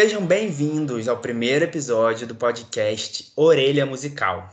[0.00, 4.48] Sejam bem-vindos ao primeiro episódio do podcast Orelha Musical.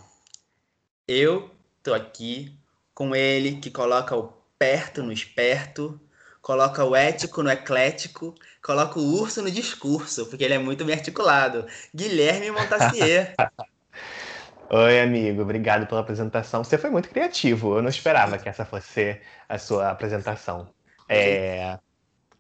[1.08, 1.52] Eu
[1.84, 2.58] tô aqui
[2.96, 6.02] com ele que coloca o perto no esperto,
[6.42, 10.96] coloca o ético no eclético, coloca o urso no discurso, porque ele é muito bem
[10.96, 11.68] articulado.
[11.94, 13.36] Guilherme Montassier.
[14.72, 16.64] Oi, amigo, obrigado pela apresentação.
[16.64, 20.68] Você foi muito criativo, eu não esperava que essa fosse a sua apresentação.
[21.08, 21.78] É,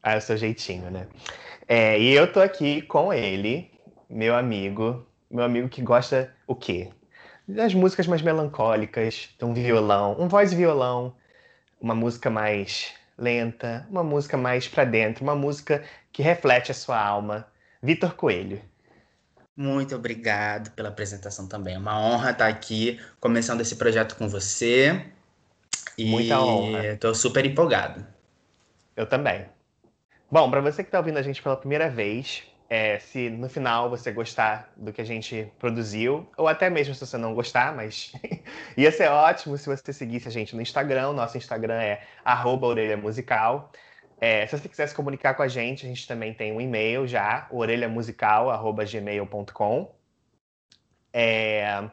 [0.02, 1.06] é o seu jeitinho, né?
[1.68, 3.72] É, e eu tô aqui com ele,
[4.10, 6.90] meu amigo, meu amigo que gosta o quê?
[7.48, 11.16] Das músicas mais melancólicas, um violão, um voz e violão,
[11.82, 17.00] uma música mais lenta, uma música mais para dentro, uma música que reflete a sua
[17.00, 17.48] alma.
[17.82, 18.62] Vitor Coelho.
[19.56, 21.76] Muito obrigado pela apresentação também.
[21.76, 25.06] É uma honra estar aqui começando esse projeto com você.
[25.98, 26.88] E Muita honra.
[26.88, 28.06] Estou super empolgado.
[28.95, 29.45] Eu também.
[30.30, 33.90] Bom, para você que está ouvindo a gente pela primeira vez, é, se no final
[33.90, 38.12] você gostar do que a gente produziu, ou até mesmo se você não gostar, mas
[38.76, 41.14] ia ser ótimo se você seguisse a gente no Instagram.
[41.14, 42.02] Nosso Instagram é
[42.62, 43.72] orelhamusical.
[44.20, 47.06] É, se você quiser se comunicar com a gente, a gente também tem um e-mail
[47.06, 49.95] já, orelhamusical.gmail.com.
[51.14, 51.88] É,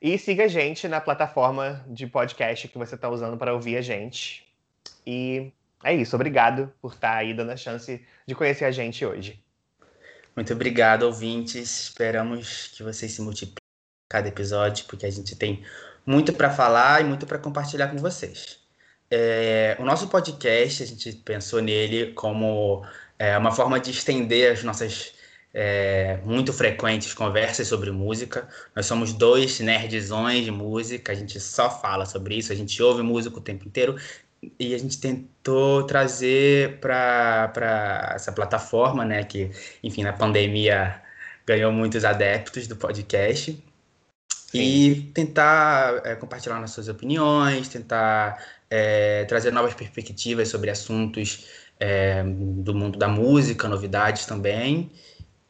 [0.00, 3.82] e siga a gente na plataforma de podcast que você está usando para ouvir a
[3.82, 4.46] gente.
[5.06, 5.52] E
[5.84, 9.42] é isso, obrigado por estar aí dando a chance de conhecer a gente hoje.
[10.34, 11.84] Muito obrigado, ouvintes.
[11.84, 13.62] Esperamos que vocês se multipliquem
[14.08, 15.64] cada episódio, porque a gente tem
[16.04, 18.58] muito para falar e muito para compartilhar com vocês.
[19.10, 22.84] É, o nosso podcast, a gente pensou nele como
[23.18, 25.14] é, uma forma de estender as nossas
[25.52, 28.48] é, muito frequentes conversas sobre música.
[28.74, 33.02] Nós somos dois nerdzões de música, a gente só fala sobre isso, a gente ouve
[33.02, 33.96] música o tempo inteiro
[34.58, 39.50] e a gente tentou trazer para essa plataforma, né, que,
[39.82, 41.00] enfim, na pandemia
[41.46, 43.62] ganhou muitos adeptos do podcast.
[44.30, 44.60] Sim.
[44.60, 51.46] E tentar é, compartilhar nossas opiniões, tentar é, trazer novas perspectivas sobre assuntos
[51.78, 54.90] é, do mundo da música, novidades também.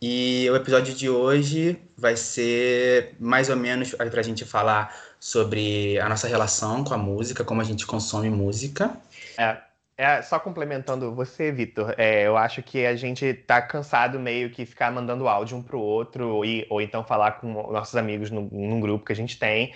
[0.00, 5.98] E o episódio de hoje vai ser mais ou menos para a gente falar sobre
[5.98, 8.94] a nossa relação com a música, como a gente consome música.
[9.38, 9.56] É,
[9.96, 14.66] é só complementando você, Vitor, é, eu acho que a gente tá cansado meio que
[14.66, 18.78] ficar mandando áudio um pro outro, e, ou então falar com nossos amigos no, num
[18.80, 19.72] grupo que a gente tem.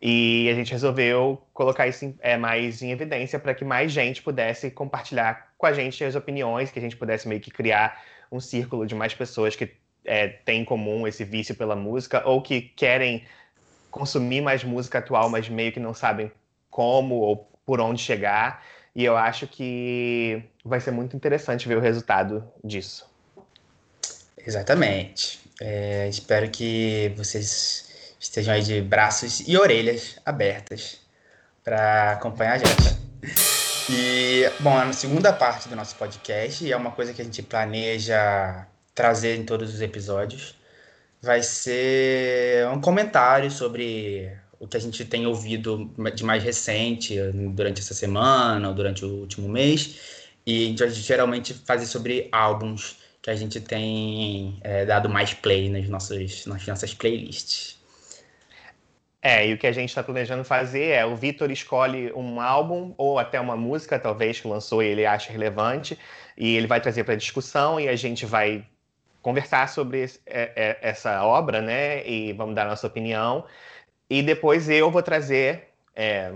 [0.00, 4.70] E a gente resolveu colocar isso é, mais em evidência para que mais gente pudesse
[4.70, 8.86] compartilhar com a gente as opiniões, que a gente pudesse meio que criar um círculo
[8.86, 9.68] de mais pessoas que
[10.04, 13.24] é, têm em comum esse vício pela música ou que querem
[13.92, 16.32] consumir mais música atual, mas meio que não sabem
[16.68, 18.64] como ou por onde chegar.
[18.96, 23.06] E eu acho que vai ser muito interessante ver o resultado disso.
[24.44, 25.40] Exatamente.
[25.60, 31.00] É, espero que vocês estejam aí de braços e orelhas abertas
[31.62, 33.02] para acompanhar a gente.
[33.90, 38.66] E, bom, a segunda parte do nosso podcast é uma coisa que a gente planeja
[38.94, 40.56] trazer em todos os episódios.
[41.22, 47.16] Vai ser um comentário sobre o que a gente tem ouvido de mais recente
[47.54, 50.30] durante essa semana ou durante o último mês.
[50.44, 55.70] E a gente geralmente fazer sobre álbuns que a gente tem é, dado mais play
[55.70, 57.80] nas nossas, nas nossas playlists.
[59.22, 62.92] É, e o que a gente está planejando fazer é o Vitor escolhe um álbum
[62.98, 65.96] ou até uma música, talvez, que lançou e ele acha relevante,
[66.36, 68.66] e ele vai trazer para discussão e a gente vai
[69.22, 72.06] conversar sobre é, é, essa obra, né?
[72.06, 73.44] E vamos dar nossa opinião.
[74.10, 76.32] E depois eu vou trazer, é,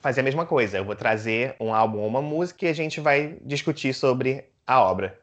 [0.00, 0.78] fazer a mesma coisa.
[0.78, 4.80] Eu vou trazer um álbum ou uma música e a gente vai discutir sobre a
[4.80, 5.18] obra.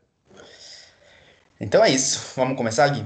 [1.59, 2.33] Então é isso.
[2.35, 3.05] Vamos começar, Gui?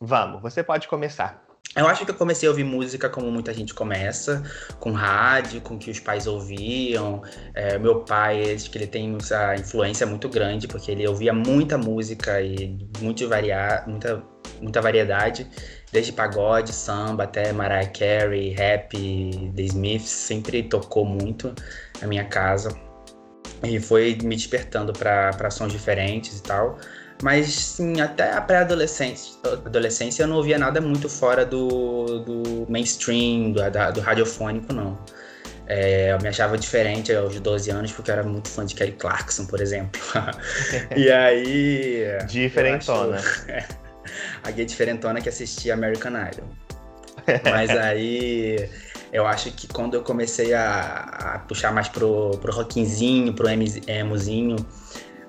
[0.00, 0.42] Vamos.
[0.42, 1.49] Você pode começar.
[1.76, 4.42] Eu acho que eu comecei a ouvir música como muita gente começa,
[4.80, 7.22] com rádio, com que os pais ouviam.
[7.54, 11.78] É, meu pai, acho que ele tem essa influência muito grande, porque ele ouvia muita
[11.78, 14.20] música e muito variar, muita,
[14.60, 15.48] muita variedade,
[15.92, 18.90] desde pagode, samba até Mariah Carey, rap,
[19.54, 21.54] The Smiths, sempre tocou muito
[22.02, 22.76] na minha casa.
[23.62, 26.78] E foi me despertando para sons diferentes e tal.
[27.22, 33.52] Mas, sim, até a pré-adolescência adolescência, eu não ouvia nada muito fora do, do mainstream,
[33.52, 34.98] do, da, do radiofônico, não.
[35.66, 38.92] É, eu me achava diferente aos 12 anos porque eu era muito fã de Kelly
[38.92, 40.00] Clarkson, por exemplo.
[40.96, 42.04] e aí.
[42.26, 43.18] Diferentona.
[43.18, 43.68] Acho, é,
[44.42, 46.48] a gay diferentona que assistia American Idol.
[47.44, 48.68] Mas aí.
[49.12, 54.54] Eu acho que quando eu comecei a, a puxar mais pro, pro rockinzinho, pro emozinho,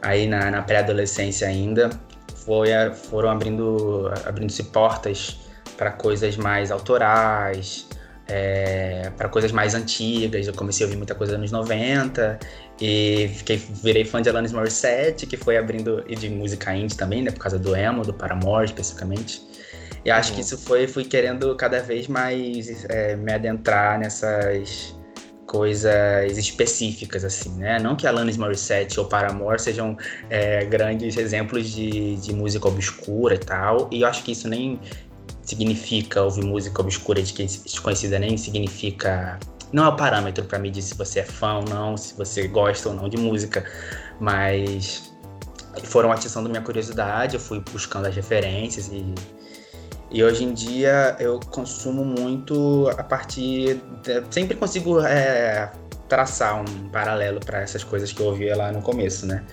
[0.01, 1.89] aí na, na pré-adolescência ainda,
[2.35, 5.39] foi, foram abrindo abrindo-se portas
[5.77, 7.87] para coisas mais autorais,
[8.27, 10.47] é, para coisas mais antigas.
[10.47, 12.39] Eu comecei a ouvir muita coisa anos 90
[12.79, 17.21] e fiquei, virei fã de Alanis Morissette, que foi abrindo, e de música indie também,
[17.21, 19.41] né, por causa do emo, do Paramore especificamente.
[20.03, 20.35] E acho uhum.
[20.35, 24.95] que isso foi, fui querendo cada vez mais é, me adentrar nessas
[25.51, 27.77] coisas específicas, assim, né?
[27.77, 29.97] Não que Alanis Morissette ou Paramore sejam
[30.29, 34.79] é, grandes exemplos de, de música obscura e tal, e eu acho que isso nem
[35.43, 39.37] significa ouvir música obscura de quem desconhecida, nem significa.
[39.73, 42.87] Não é o parâmetro para medir se você é fã ou não, se você gosta
[42.87, 43.65] ou não de música,
[44.21, 45.11] mas
[45.83, 49.13] foram atiçando minha curiosidade, eu fui buscando as referências e
[50.11, 53.81] e hoje em dia eu consumo muito a partir.
[54.29, 55.71] Sempre consigo é,
[56.09, 59.43] traçar um paralelo para essas coisas que eu ouvia lá no começo, né?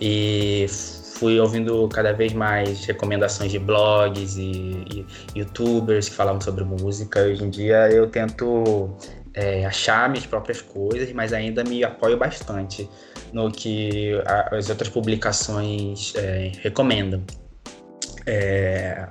[0.00, 0.66] E
[1.14, 7.20] fui ouvindo cada vez mais recomendações de blogs e, e youtubers que falavam sobre música.
[7.20, 8.90] Hoje em dia eu tento
[9.32, 12.88] é, achar minhas próprias coisas, mas ainda me apoio bastante
[13.32, 14.12] no que
[14.50, 17.22] as outras publicações é, recomendam.
[18.26, 19.06] É,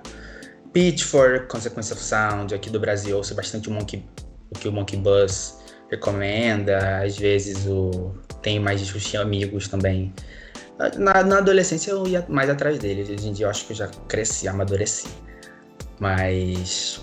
[0.73, 4.05] Pitchfork, Consequence of Sound, aqui do Brasil, ouço bastante o, Monkey,
[4.51, 5.57] o que o Monkey Bus
[5.89, 10.13] recomenda, às vezes o tem mais discos amigos também.
[10.97, 13.77] Na, na, adolescência eu ia mais atrás deles, hoje em dia eu acho que eu
[13.77, 15.07] já cresci, amadureci.
[15.99, 17.01] Mas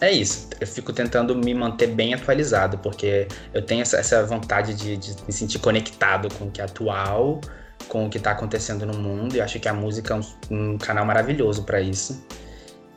[0.00, 4.74] é isso, eu fico tentando me manter bem atualizado, porque eu tenho essa, essa vontade
[4.74, 7.40] de, de, me sentir conectado com o que é atual,
[7.88, 10.78] com o que está acontecendo no mundo, e acho que a música é um, um
[10.78, 12.24] canal maravilhoso para isso.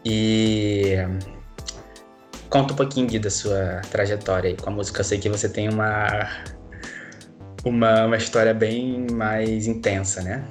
[0.09, 0.95] E
[2.49, 5.01] conta um pouquinho Gui, da sua trajetória aí com a música.
[5.01, 6.29] Eu sei que você tem uma,
[7.65, 10.47] uma, uma história bem mais intensa, né?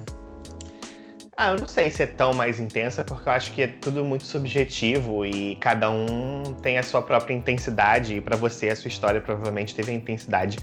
[1.39, 4.05] Ah, eu não sei se é tão mais intensa, porque eu acho que é tudo
[4.05, 8.17] muito subjetivo e cada um tem a sua própria intensidade.
[8.17, 10.59] E para você, a sua história provavelmente teve a intensidade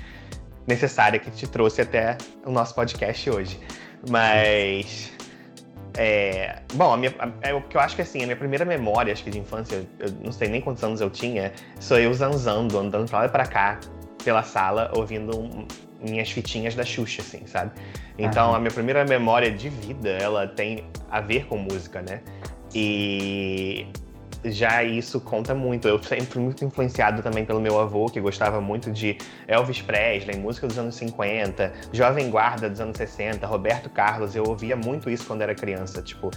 [0.68, 3.60] necessária que te trouxe até o nosso podcast hoje.
[4.07, 5.12] Mas
[5.98, 8.66] é, bom, a minha, a, é, o que eu acho que assim, a minha primeira
[8.66, 12.13] memória, acho que de infância, eu não sei nem quantos anos eu tinha, sou eu
[12.13, 13.80] zanzando, andando pra lá e pra cá
[14.24, 15.68] pela sala, ouvindo um,
[16.01, 17.72] minhas fitinhas da Xuxa, assim, sabe?
[18.18, 22.22] Então, a minha primeira memória de vida, ela tem a ver com música, né?
[22.74, 23.86] E
[24.45, 25.88] já isso conta muito.
[25.88, 29.18] Eu sempre fui muito influenciado também pelo meu avô, que gostava muito de
[29.48, 34.36] Elvis Presley, música dos anos 50, Jovem Guarda dos anos 60, Roberto Carlos.
[34.36, 36.01] Eu ouvia muito isso quando era criança.
[36.01, 36.31] Tipo,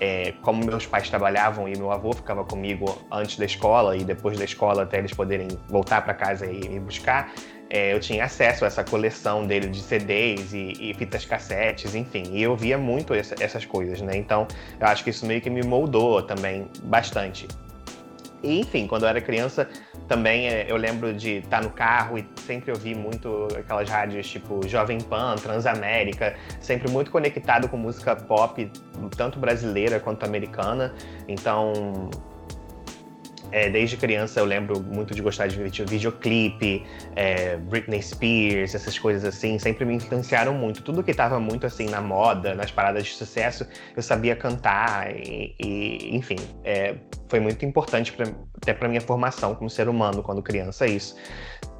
[0.00, 4.38] é, como meus pais trabalhavam e meu avô ficava comigo antes da escola e depois
[4.38, 7.32] da escola até eles poderem voltar para casa e me buscar,
[7.70, 12.24] é, eu tinha acesso a essa coleção dele de CDs e, e fitas cassetes, enfim,
[12.32, 14.16] e eu via muito essa, essas coisas, né?
[14.16, 14.46] Então,
[14.78, 17.46] eu acho que isso meio que me moldou também bastante.
[18.42, 19.68] E, enfim, quando eu era criança,
[20.08, 24.66] também é, eu lembro de estar no carro e sempre ouvi muito aquelas rádios tipo
[24.66, 28.70] Jovem Pan, Transamérica, sempre muito conectado com música pop,
[29.16, 30.92] tanto brasileira quanto americana.
[31.28, 32.10] Então,
[33.52, 36.84] é, desde criança eu lembro muito de gostar de videoclipe,
[37.16, 40.82] é, Britney Spears, essas coisas assim, sempre me influenciaram muito.
[40.82, 43.66] Tudo que estava muito assim na moda, nas paradas de sucesso,
[43.96, 46.96] eu sabia cantar e, e enfim, é,
[47.28, 48.26] foi muito importante pra,
[48.56, 51.16] até para minha formação como ser humano quando criança isso.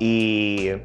[0.01, 0.81] E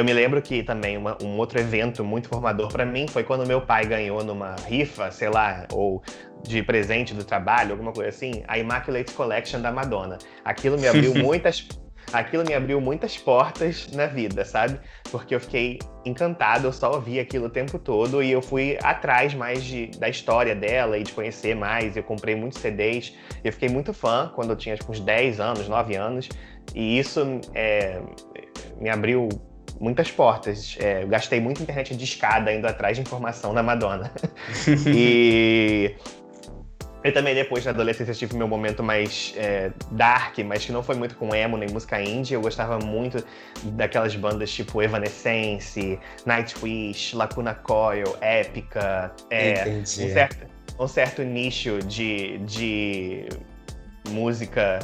[0.00, 3.46] eu me lembro que também uma, um outro evento muito formador para mim foi quando
[3.46, 6.02] meu pai ganhou numa rifa, sei lá, ou
[6.42, 10.18] de presente do trabalho, alguma coisa assim, a Immaculate Collection da Madonna.
[10.44, 11.68] Aquilo me abriu muitas
[12.12, 14.78] aquilo me abriu muitas portas na vida, sabe?
[15.10, 19.34] Porque eu fiquei encantado, eu só ouvi aquilo o tempo todo e eu fui atrás
[19.34, 21.96] mais de, da história dela e de conhecer mais.
[21.96, 25.96] Eu comprei muitos CDs, eu fiquei muito fã quando eu tinha uns 10 anos, 9
[25.96, 26.28] anos,
[26.74, 28.00] e isso é,
[28.80, 29.28] me abriu
[29.80, 30.76] muitas portas.
[30.80, 34.12] É, eu gastei muita internet de escada indo atrás de informação da Madonna.
[34.86, 35.94] e
[37.02, 40.96] eu também, depois da adolescência, tive meu momento mais é, dark, mas que não foi
[40.96, 42.34] muito com emo nem música indie.
[42.34, 43.24] Eu gostava muito
[43.62, 49.12] daquelas bandas tipo Evanescence, Nightwish, Lacuna Coil, Épica.
[49.30, 50.46] É, um, certo,
[50.78, 53.28] um certo nicho de, de
[54.10, 54.80] música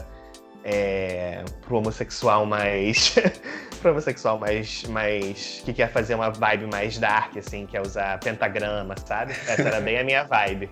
[0.64, 3.14] é, pro homossexual mais.
[3.82, 5.62] pro homossexual mais, mais.
[5.66, 9.32] que quer fazer uma vibe mais dark, assim, quer usar pentagrama, sabe?
[9.32, 10.70] Essa era bem a minha vibe.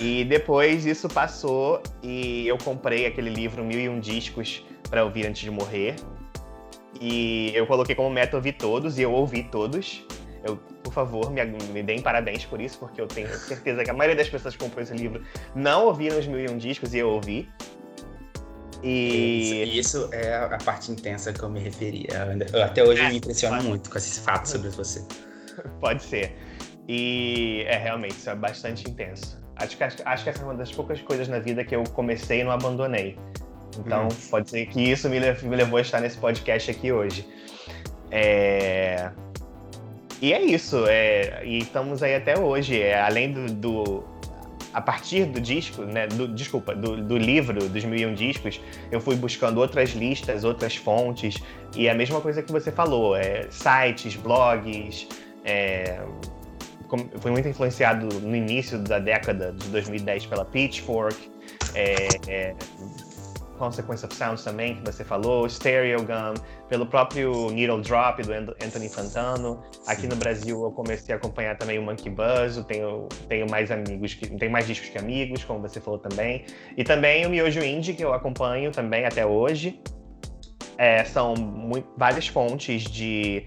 [0.00, 5.26] E depois isso passou e eu comprei aquele livro Mil e Um Discos para ouvir
[5.26, 5.96] antes de morrer.
[7.00, 10.04] E eu coloquei como meta ouvir todos e eu ouvi todos.
[10.42, 13.94] Eu, por favor, me, me deem parabéns por isso, porque eu tenho certeza que a
[13.94, 15.22] maioria das pessoas que comprou esse livro
[15.54, 17.48] não ouviram os mil e um discos e eu ouvi.
[18.82, 22.08] E isso é a parte intensa que eu me referia.
[22.52, 23.68] Eu, até hoje é, eu me impressiono pode...
[23.68, 25.02] muito com esses fatos sobre você.
[25.80, 26.36] Pode ser.
[26.86, 29.43] E é realmente, isso é bastante intenso.
[29.56, 32.40] Acho que, acho que essa é uma das poucas coisas na vida que eu comecei
[32.40, 33.16] e não abandonei.
[33.78, 34.08] Então, hum.
[34.30, 37.26] pode ser que isso me, me levou a estar nesse podcast aqui hoje.
[38.10, 39.10] É...
[40.20, 40.84] E é isso.
[40.86, 41.44] É...
[41.44, 42.80] E estamos aí até hoje.
[42.80, 43.00] É...
[43.00, 44.04] Além do, do,
[44.72, 46.06] A partir do disco, né?
[46.06, 50.44] Do, desculpa, do, do livro dos Mil e Um Discos, eu fui buscando outras listas,
[50.44, 51.36] outras fontes.
[51.76, 53.46] E é a mesma coisa que você falou: é...
[53.50, 55.06] sites, blogs.
[55.44, 56.00] É
[57.20, 61.16] foi muito influenciado no início da década de 2010 pela Pitchfork,
[61.74, 62.54] é, é,
[63.58, 66.34] Consequence of Sounds também, que você falou, Stereogum,
[66.68, 69.62] pelo próprio Needle Drop do Anthony Fantano.
[69.86, 74.14] Aqui no Brasil eu comecei a acompanhar também o Monkey Buzz, tenho, tenho mais amigos,
[74.14, 76.44] que, tenho mais discos que amigos, como você falou também.
[76.76, 79.80] E também o Miojo Indie, que eu acompanho também até hoje.
[80.76, 83.46] É, são muito, várias fontes de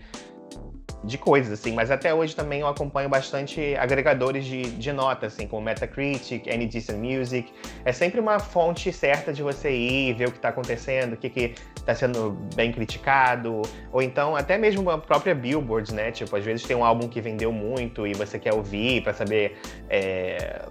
[1.04, 5.48] de coisas, assim, mas até hoje também eu acompanho bastante agregadores de, de notas, assim,
[5.48, 7.52] como Metacritic, Any Music.
[7.86, 11.54] É sempre uma fonte certa de você ir, ver o que está acontecendo, o que
[11.76, 13.62] está sendo bem criticado,
[13.92, 16.12] ou então até mesmo a própria Billboard, né?
[16.12, 19.58] Tipo, às vezes tem um álbum que vendeu muito e você quer ouvir para saber.
[19.90, 20.66] É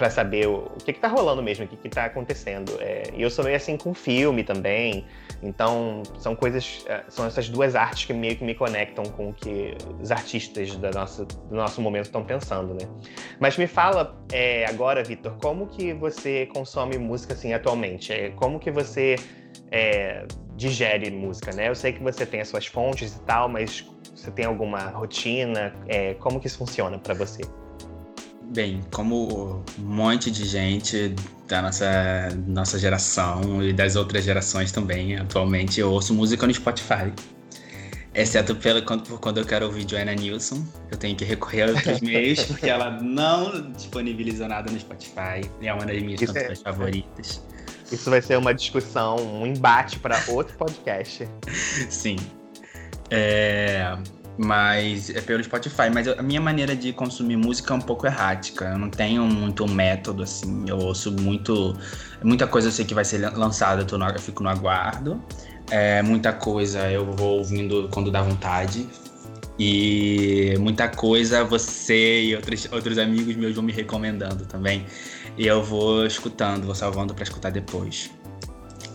[0.00, 2.72] para saber o, o que, está rolando mesmo, o que, está acontecendo.
[2.80, 5.04] É, eu sou meio assim com filme também.
[5.42, 9.34] Então, são coisas, é, são essas duas artes que meio que me conectam com o
[9.34, 12.88] que os artistas da nossa, do nosso momento estão pensando, né?
[13.38, 18.10] Mas me fala é, agora, Vitor, como que você consome música assim atualmente?
[18.10, 19.16] É, como que você
[19.70, 20.24] é,
[20.56, 21.68] digere música, né?
[21.68, 25.74] Eu sei que você tem as suas fontes e tal, mas você tem alguma rotina?
[25.86, 27.42] É, como que isso funciona para você?
[28.50, 31.14] Bem, como um monte de gente
[31.46, 37.12] da nossa, nossa geração e das outras gerações também, atualmente eu ouço música no Spotify.
[38.12, 42.00] Exceto pelo, quando, quando eu quero ouvir Joanna Nilsson, eu tenho que recorrer a outros
[42.02, 45.48] meios, porque ela não disponibiliza nada no Spotify.
[45.62, 47.40] É uma das minhas canções é, favoritas.
[47.92, 51.28] Isso vai ser uma discussão, um embate para outro podcast.
[51.88, 52.16] Sim.
[53.12, 53.96] É
[54.42, 55.90] mas é pelo Spotify.
[55.92, 58.70] Mas a minha maneira de consumir música é um pouco errática.
[58.70, 60.64] Eu não tenho muito método, assim.
[60.66, 61.76] Eu ouço muito.
[62.22, 65.22] Muita coisa eu sei que vai ser lançada, eu, eu fico no aguardo.
[65.70, 68.88] É, muita coisa eu vou ouvindo quando dá vontade.
[69.58, 74.86] E muita coisa você e outros, outros amigos meus vão me recomendando também.
[75.36, 78.10] E eu vou escutando, vou salvando para escutar depois.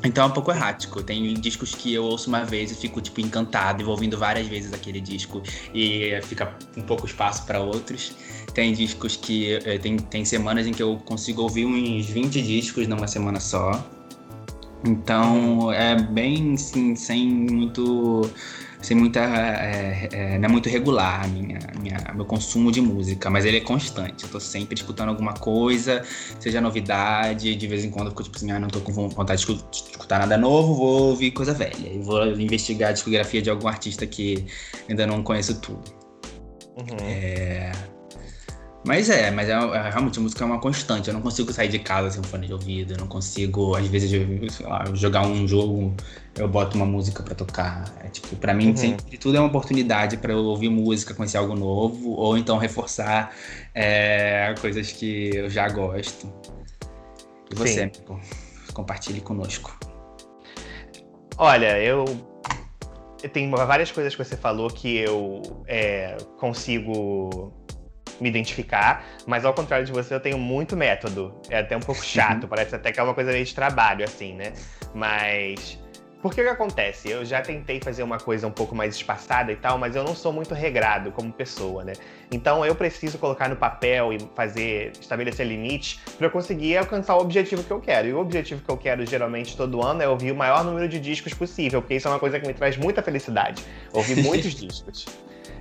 [0.05, 1.01] Então é um pouco errático.
[1.01, 4.47] Tem discos que eu ouço uma vez e fico, tipo, encantado, e vou ouvindo várias
[4.47, 5.41] vezes aquele disco
[5.73, 8.13] e fica um pouco espaço para outros.
[8.53, 9.53] Tem discos que.
[9.53, 13.83] Eh, tem, tem semanas em que eu consigo ouvir uns 20 discos numa semana só.
[14.85, 18.29] Então é bem, assim, sem muito
[18.85, 19.19] sem muita.
[19.19, 23.57] É, é, não é muito regular a minha, minha, meu consumo de música, mas ele
[23.57, 24.23] é constante.
[24.23, 26.03] Eu tô sempre escutando alguma coisa,
[26.39, 29.43] seja novidade, de vez em quando eu fico tipo assim, ah, não tô com vontade
[29.43, 31.91] de escutar nada novo, vou ouvir coisa velha.
[31.91, 34.45] E vou investigar a discografia de algum artista que
[34.87, 35.83] ainda não conheço tudo.
[36.77, 36.97] Uhum.
[37.01, 37.71] É.
[38.85, 41.07] Mas é, mas é, é, realmente a música é uma constante.
[41.07, 42.93] Eu não consigo sair de casa sem um fone de ouvido.
[42.93, 45.95] Eu não consigo, às vezes, lá, jogar um jogo,
[46.37, 47.91] eu boto uma música para tocar.
[48.03, 48.77] É, tipo, para mim, uhum.
[48.77, 53.35] sempre tudo é uma oportunidade para eu ouvir música, conhecer algo novo, ou então reforçar
[53.73, 56.31] é, coisas que eu já gosto.
[57.51, 58.21] E você, amigo?
[58.71, 59.75] Compartilhe conosco.
[61.37, 62.05] Olha, eu
[63.33, 67.51] tem várias coisas que você falou que eu é, consigo
[68.19, 71.33] me identificar, mas ao contrário de você, eu tenho muito método.
[71.49, 74.33] É até um pouco chato, parece até que é uma coisa meio de trabalho, assim,
[74.33, 74.53] né?
[74.93, 75.79] Mas.
[76.21, 77.07] Por que que acontece?
[77.07, 80.15] Eu já tentei fazer uma coisa um pouco mais espaçada e tal, mas eu não
[80.15, 81.93] sou muito regrado como pessoa, né?
[82.31, 87.19] Então eu preciso colocar no papel e fazer, estabelecer limites para eu conseguir alcançar o
[87.19, 88.07] objetivo que eu quero.
[88.07, 90.99] E o objetivo que eu quero geralmente todo ano é ouvir o maior número de
[90.99, 93.63] discos possível, porque isso é uma coisa que me traz muita felicidade.
[93.93, 95.05] Ouvir muitos discos.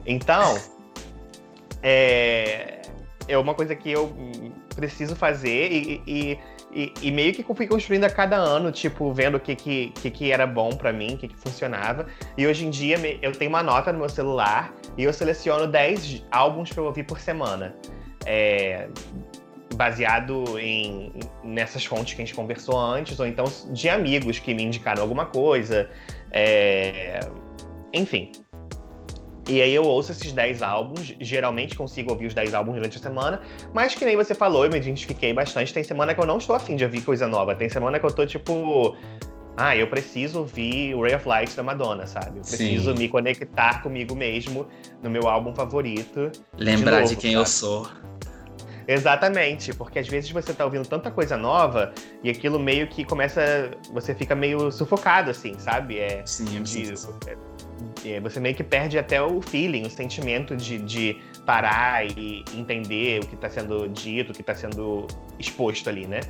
[0.06, 0.56] Então,
[1.85, 2.81] é,
[3.29, 4.11] é uma coisa que eu
[4.75, 6.38] preciso fazer e, e,
[6.73, 10.33] e, e, meio que fui construindo a cada ano, tipo, vendo o que, que, que,
[10.33, 12.07] era bom para mim, o que, que funcionava.
[12.38, 16.25] E hoje em dia eu tenho uma nota no meu celular e eu seleciono 10
[16.33, 17.76] álbuns para ouvir por semana.
[18.25, 18.88] É,
[19.75, 21.12] baseado em
[21.43, 25.26] nessas fontes que a gente conversou antes, ou então de amigos que me indicaram alguma
[25.26, 25.91] coisa.
[26.33, 27.21] É,
[27.93, 28.33] enfim,
[29.49, 33.01] E aí eu ouço esses 10 álbuns, geralmente consigo ouvir os 10 álbuns durante a
[33.01, 33.41] semana,
[33.75, 35.73] mas que nem você falou, eu me identifiquei bastante.
[35.73, 37.55] Tem semana que eu não estou afim de ouvir coisa nova.
[37.55, 38.97] Tem semana que eu tô tipo.
[39.57, 42.39] Ah, eu preciso ouvir o Ray of Light da Madonna, sabe?
[42.39, 42.99] Eu preciso Sim.
[42.99, 44.67] me conectar comigo mesmo
[45.01, 46.33] no meu álbum favorito.
[46.59, 47.43] Lembrar de, novo, de quem sabe?
[47.43, 47.89] eu sou.
[48.87, 53.71] Exatamente, porque às vezes você tá ouvindo tanta coisa nova e aquilo meio que começa.
[53.93, 55.99] Você fica meio sufocado, assim, sabe?
[55.99, 57.09] É, sim, de, sim.
[57.27, 57.37] É, é,
[58.21, 61.16] você meio que perde até o feeling, o sentimento de, de
[61.47, 65.07] parar e entender o que está sendo dito, o que está sendo
[65.38, 66.21] exposto ali, né?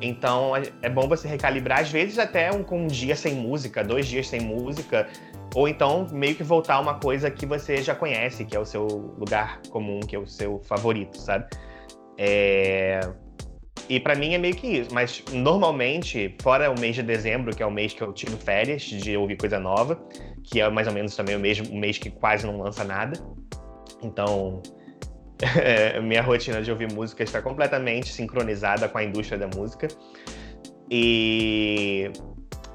[0.00, 3.82] Então é, é bom você recalibrar, às vezes até um, com um dia sem música,
[3.82, 5.08] dois dias sem música,
[5.54, 8.64] ou então meio que voltar a uma coisa que você já conhece, que é o
[8.64, 11.46] seu lugar comum, que é o seu favorito, sabe?
[12.18, 13.00] É...
[13.88, 14.94] E para mim é meio que isso.
[14.94, 18.82] Mas normalmente, fora o mês de dezembro, que é o mês que eu tiro férias
[18.82, 20.00] de ouvir coisa nova,
[20.44, 23.18] que é mais ou menos também o mês, mês que quase não lança nada.
[24.02, 24.62] Então,
[25.60, 29.88] é, minha rotina de ouvir música está completamente sincronizada com a indústria da música.
[30.90, 32.10] E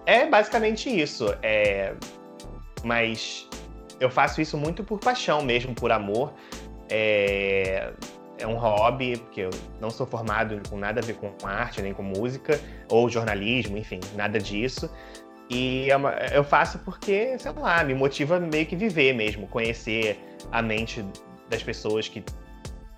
[0.05, 1.25] é basicamente isso.
[1.41, 1.93] É...
[2.83, 3.47] Mas
[3.99, 6.33] eu faço isso muito por paixão mesmo, por amor.
[6.89, 7.93] É
[8.39, 9.49] é um hobby, porque eu
[9.79, 12.59] não sou formado com nada a ver com arte, nem com música,
[12.89, 14.89] ou jornalismo, enfim, nada disso.
[15.50, 15.96] E é
[16.38, 20.20] eu faço porque, sei lá, me motiva meio que viver mesmo, conhecer
[20.51, 21.03] a mente
[21.50, 22.24] das pessoas que,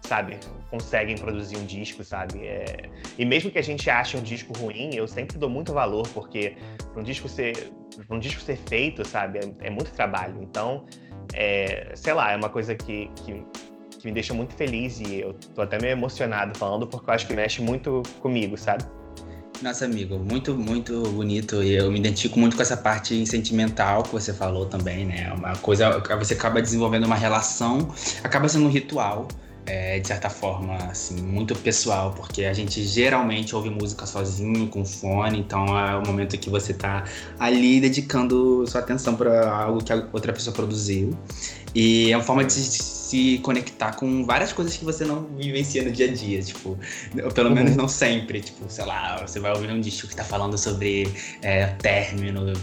[0.01, 0.37] sabe,
[0.69, 2.45] conseguem produzir um disco, sabe?
[2.45, 2.89] É...
[3.17, 6.57] E mesmo que a gente ache um disco ruim, eu sempre dou muito valor, porque
[6.91, 7.71] para um disco ser,
[8.09, 10.41] um disco ser feito, sabe, é, é muito trabalho.
[10.41, 10.85] Então,
[11.33, 13.45] é, sei lá, é uma coisa que, que
[14.01, 17.27] que me deixa muito feliz e eu tô até meio emocionado falando porque eu acho
[17.27, 18.83] que mexe muito comigo, sabe?
[19.61, 21.61] Nossa, amigo, muito, muito bonito.
[21.61, 25.31] E eu me identifico muito com essa parte sentimental que você falou também, né?
[25.33, 29.27] Uma coisa, você acaba desenvolvendo uma relação, acaba sendo um ritual
[29.67, 34.83] é, de certa forma, assim, muito pessoal, porque a gente geralmente ouve música sozinho, com
[34.83, 37.03] fone, então é o momento que você tá
[37.39, 41.15] ali dedicando sua atenção para algo que a outra pessoa produziu.
[41.75, 42.53] E é uma forma de
[43.11, 46.79] se conectar com várias coisas que você não vivencia no dia a dia, tipo,
[47.35, 47.55] pelo uhum.
[47.55, 51.13] menos não sempre, tipo, sei lá, você vai ouvir um disco que tá falando sobre
[51.41, 52.53] é, término,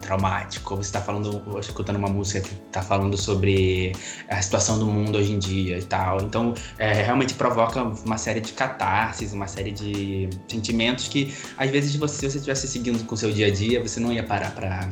[0.00, 3.92] traumático, ou você está falando, escutando uma música que está falando sobre
[4.30, 6.22] a situação do mundo hoje em dia e tal.
[6.22, 11.94] Então, é, realmente provoca uma série de catarses, uma série de sentimentos que, às vezes,
[11.94, 14.52] você, se você estivesse seguindo com o seu dia a dia, você não ia parar
[14.52, 14.88] para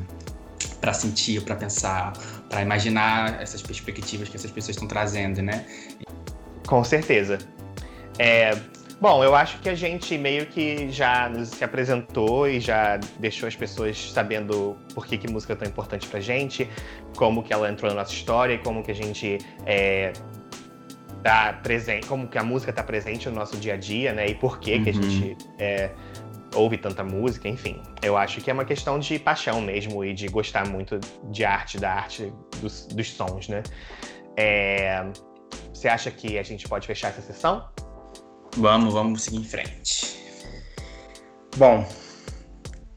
[0.80, 2.12] para sentir, para pensar,
[2.48, 5.66] para imaginar essas perspectivas que essas pessoas estão trazendo, né?
[6.66, 7.38] Com certeza.
[8.18, 8.56] É,
[9.00, 13.54] Bom, eu acho que a gente meio que já se apresentou e já deixou as
[13.54, 16.68] pessoas sabendo por que, que música é tão importante pra gente,
[17.16, 20.12] como que ela entrou na nossa história e como que a gente é,
[21.22, 24.26] tá presente, como que a música tá presente no nosso dia a dia, né?
[24.26, 24.82] E por que, uhum.
[24.82, 25.36] que a gente uhum.
[25.60, 25.90] é,
[26.54, 27.82] ouve tanta música, enfim.
[28.02, 30.98] Eu acho que é uma questão de paixão mesmo e de gostar muito
[31.30, 33.62] de arte, da arte dos, dos sons, né?
[34.36, 35.04] É,
[35.72, 37.68] você acha que a gente pode fechar essa sessão?
[38.56, 40.18] Vamos, vamos seguir em frente.
[41.56, 41.86] Bom,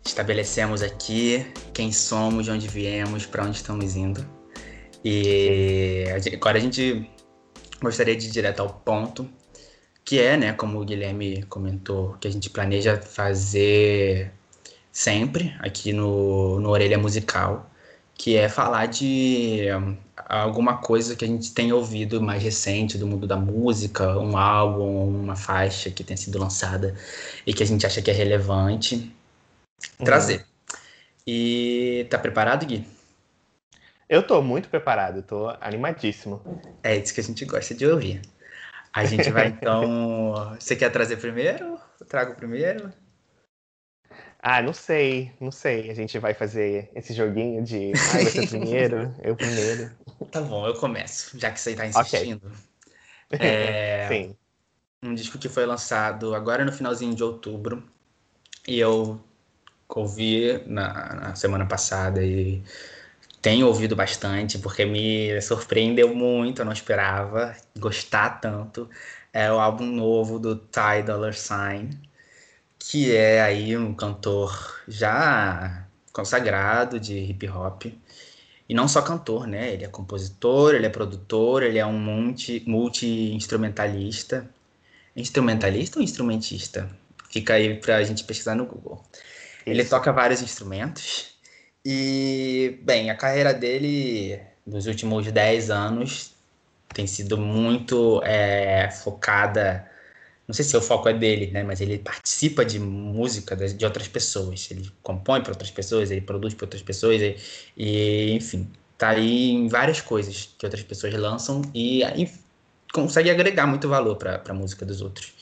[0.06, 4.26] estabelecemos aqui quem somos, de onde viemos, para onde estamos indo.
[5.04, 7.10] E agora a gente
[7.82, 9.28] gostaria de ir direto ao ponto,
[10.12, 14.30] que é, né, como o Guilherme comentou, que a gente planeja fazer
[14.92, 17.72] sempre aqui no, no Orelha Musical,
[18.14, 19.68] que é falar de
[20.28, 25.08] alguma coisa que a gente tem ouvido mais recente do mundo da música, um álbum,
[25.08, 26.94] uma faixa que tenha sido lançada
[27.48, 29.10] e que a gente acha que é relevante
[29.98, 30.06] uhum.
[30.06, 30.46] trazer.
[31.26, 32.86] E tá preparado, Gui?
[34.10, 36.42] Eu tô muito preparado, tô animadíssimo.
[36.84, 38.20] É isso que a gente gosta de ouvir.
[38.94, 40.56] A gente vai então.
[40.60, 41.80] Você quer trazer primeiro?
[42.00, 42.92] Eu trago primeiro?
[44.40, 45.90] Ah, não sei, não sei.
[45.92, 49.92] A gente vai fazer esse joguinho de ah, você primeiro, eu primeiro.
[50.32, 52.52] Tá bom, eu começo, já que você está insistindo.
[53.32, 53.48] Okay.
[53.48, 54.36] É, Sim.
[55.04, 57.84] Um disco que foi lançado agora no finalzinho de outubro.
[58.68, 59.20] E eu
[59.88, 62.64] ouvi na, na semana passada e
[63.42, 68.90] tenho ouvido bastante, porque me surpreendeu muito, eu não esperava gostar tanto.
[69.34, 71.90] É o álbum novo do Ty Dollar Sign
[72.84, 77.86] que é aí um cantor já consagrado de hip hop.
[78.68, 79.74] E não só cantor, né?
[79.74, 84.38] Ele é compositor, ele é produtor, ele é um multi-instrumentalista.
[84.38, 84.52] Multi
[85.16, 86.90] instrumentalista ou instrumentista?
[87.30, 89.04] Fica aí pra gente pesquisar no Google.
[89.14, 89.22] Isso.
[89.66, 91.31] Ele toca vários instrumentos.
[91.86, 96.34] E, bem, a carreira dele nos últimos 10 anos
[96.94, 99.90] tem sido muito é, focada.
[100.48, 101.64] Não sei se o foco é dele, né?
[101.64, 104.70] Mas ele participa de música de outras pessoas.
[104.70, 107.36] Ele compõe para outras pessoas, ele produz para outras pessoas, e,
[107.78, 112.30] e, enfim, tá aí em várias coisas que outras pessoas lançam e, e
[112.94, 115.34] consegue agregar muito valor para a música dos outros.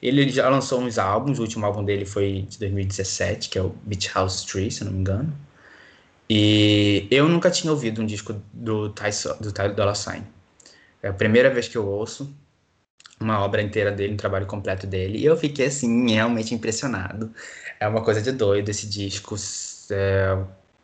[0.00, 3.70] Ele já lançou uns álbuns, o último álbum dele foi de 2017, que é o
[3.84, 5.47] Beach House Tree, se não me engano.
[6.30, 9.10] E eu nunca tinha ouvido um disco do Ty,
[9.40, 10.26] do Ty Dolla Sign.
[11.02, 12.34] É a primeira vez que eu ouço
[13.20, 17.32] uma obra inteira dele, um trabalho completo dele, e eu fiquei, assim, realmente impressionado.
[17.80, 19.34] É uma coisa de doido esse disco.
[19.90, 20.38] É,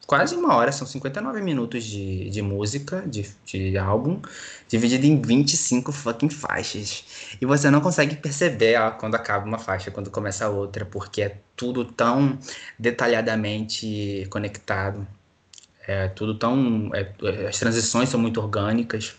[0.06, 4.20] quase uma hora, são 59 minutos de, de música, de, de álbum,
[4.68, 7.36] dividido em 25 fucking faixas.
[7.40, 11.22] E você não consegue perceber ó, quando acaba uma faixa, quando começa a outra, porque
[11.22, 12.38] é tudo tão
[12.78, 15.06] detalhadamente conectado.
[15.86, 16.90] É tudo tão.
[16.94, 19.14] É, as transições são muito orgânicas.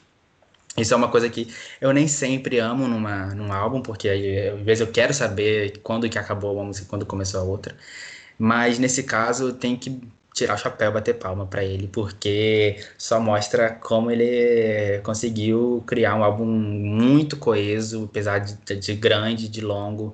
[0.78, 1.48] Isso é uma coisa que
[1.80, 6.20] eu nem sempre amo numa, num álbum, porque às vezes eu quero saber quando que
[6.20, 7.76] acabou uma música e quando começou a outra.
[8.38, 10.02] Mas nesse caso tem que
[10.34, 16.24] tirar o chapéu, bater palma para ele, porque só mostra como ele conseguiu criar um
[16.24, 20.14] álbum muito coeso, apesar de, de grande, de longo,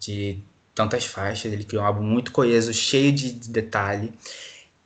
[0.00, 0.38] de
[0.74, 1.52] tantas faixas.
[1.52, 4.12] Ele criou um álbum muito coeso, cheio de detalhe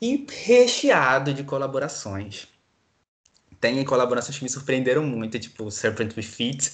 [0.02, 2.48] e recheado de colaborações.
[3.60, 6.72] Tem colaborações que me surpreenderam muito, tipo Serpent with Feet,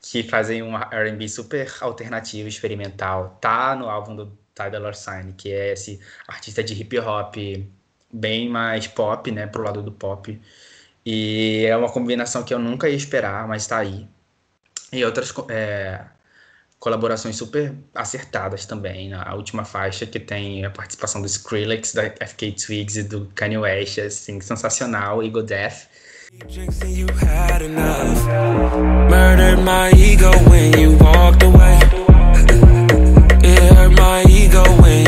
[0.00, 3.36] que fazem um R&B super alternativo, experimental.
[3.40, 7.34] Tá no álbum do Ty Dolla Sign, que é esse artista de hip hop
[8.12, 10.40] bem mais pop, né, pro lado do pop.
[11.04, 14.06] E é uma combinação que eu nunca ia esperar, mas tá aí.
[14.92, 16.04] E outras é,
[16.78, 19.10] colaborações super acertadas também.
[19.10, 23.58] Na última faixa que tem a participação do Skrillex, da FK Twigs e do Kanye
[23.58, 25.88] West, assim, sensacional, Ego Death.
[29.10, 29.58] Murdered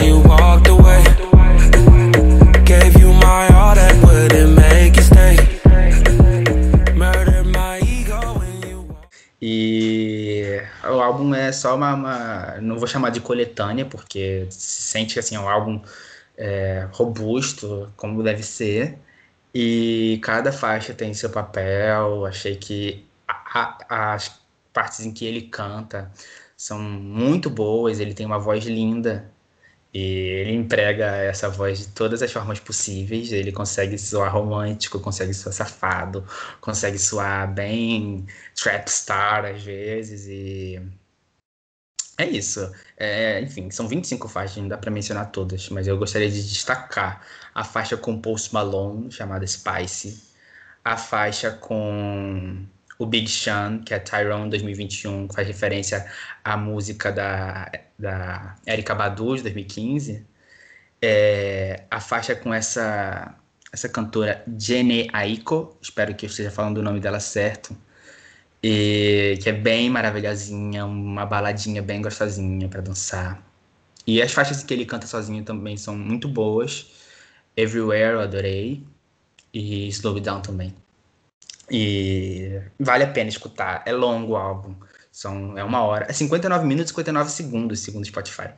[11.11, 15.49] álbum é só uma, uma, Não vou chamar de coletânea, porque se sente assim, um
[15.49, 15.81] álbum
[16.37, 18.99] é, robusto, como deve ser.
[19.55, 22.27] E cada faixa tem seu papel.
[22.27, 23.07] Achei que
[23.89, 24.41] as
[24.73, 26.11] partes em que ele canta
[26.57, 28.01] são muito boas.
[28.01, 29.31] Ele tem uma voz linda.
[29.93, 33.33] E ele emprega essa voz de todas as formas possíveis.
[33.33, 36.25] Ele consegue soar romântico, consegue soar safado,
[36.61, 40.27] consegue soar bem trap star às vezes.
[40.29, 40.81] E
[42.21, 42.73] é isso.
[42.97, 47.25] É, enfim, são 25 faixas, não dá para mencionar todas, mas eu gostaria de destacar
[47.55, 50.23] a faixa com Post Malone, chamada Spice,
[50.85, 52.65] a faixa com
[52.99, 56.07] o Big Sean, que é Tyrone 2021, que faz referência
[56.45, 60.27] à música da, da Erika Badu, de 2015,
[61.03, 63.35] é, a faixa com essa,
[63.73, 67.77] essa cantora Jenny Aiko, espero que eu esteja falando o nome dela certo,
[68.63, 73.43] e que é bem maravilhosinha, uma baladinha bem gostosinha para dançar.
[74.07, 76.91] E as faixas que ele canta sozinho também são muito boas.
[77.57, 78.85] Everywhere eu adorei.
[79.53, 80.75] E Slow Down também.
[81.71, 83.83] E vale a pena escutar.
[83.87, 84.75] É longo o álbum.
[85.13, 86.07] São, é uma hora.
[86.09, 88.51] É 59 minutos e 59 segundos, segundo o Spotify.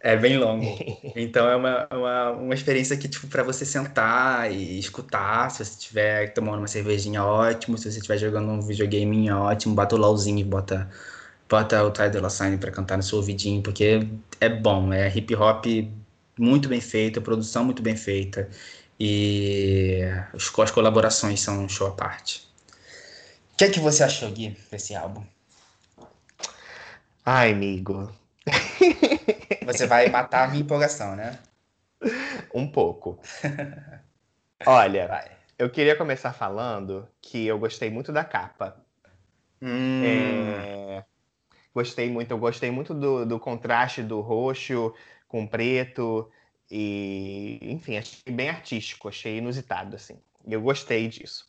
[0.00, 0.64] É bem longo.
[1.14, 5.50] Então é uma, uma, uma experiência que, tipo, para você sentar e escutar.
[5.50, 7.76] Se você estiver tomando uma cervejinha, ótimo.
[7.76, 9.74] Se você estiver jogando um videogame, ótimo.
[9.74, 10.88] Bota o LOLzinho e bota,
[11.48, 14.06] bota o Dolla Sign pra cantar no seu ouvidinho, porque
[14.40, 14.92] é bom.
[14.92, 15.66] É hip hop
[16.38, 18.48] muito bem feita, produção muito bem feita.
[18.98, 20.00] E
[20.32, 22.48] as, as colaborações são um show à parte.
[23.52, 25.22] O que é que você achou, Gui, desse álbum?
[27.24, 28.10] Ai, amigo.
[29.72, 31.38] Você vai matar a minha empolgação, né?
[32.54, 33.20] Um pouco.
[34.66, 35.30] Olha, vai.
[35.58, 38.76] eu queria começar falando que eu gostei muito da capa.
[39.60, 40.02] Hum.
[40.04, 41.04] É...
[41.74, 44.94] Gostei muito, eu gostei muito do, do contraste do roxo
[45.28, 46.30] com preto.
[46.70, 50.20] E, enfim, achei bem artístico, achei inusitado, assim.
[50.46, 51.46] Eu gostei disso.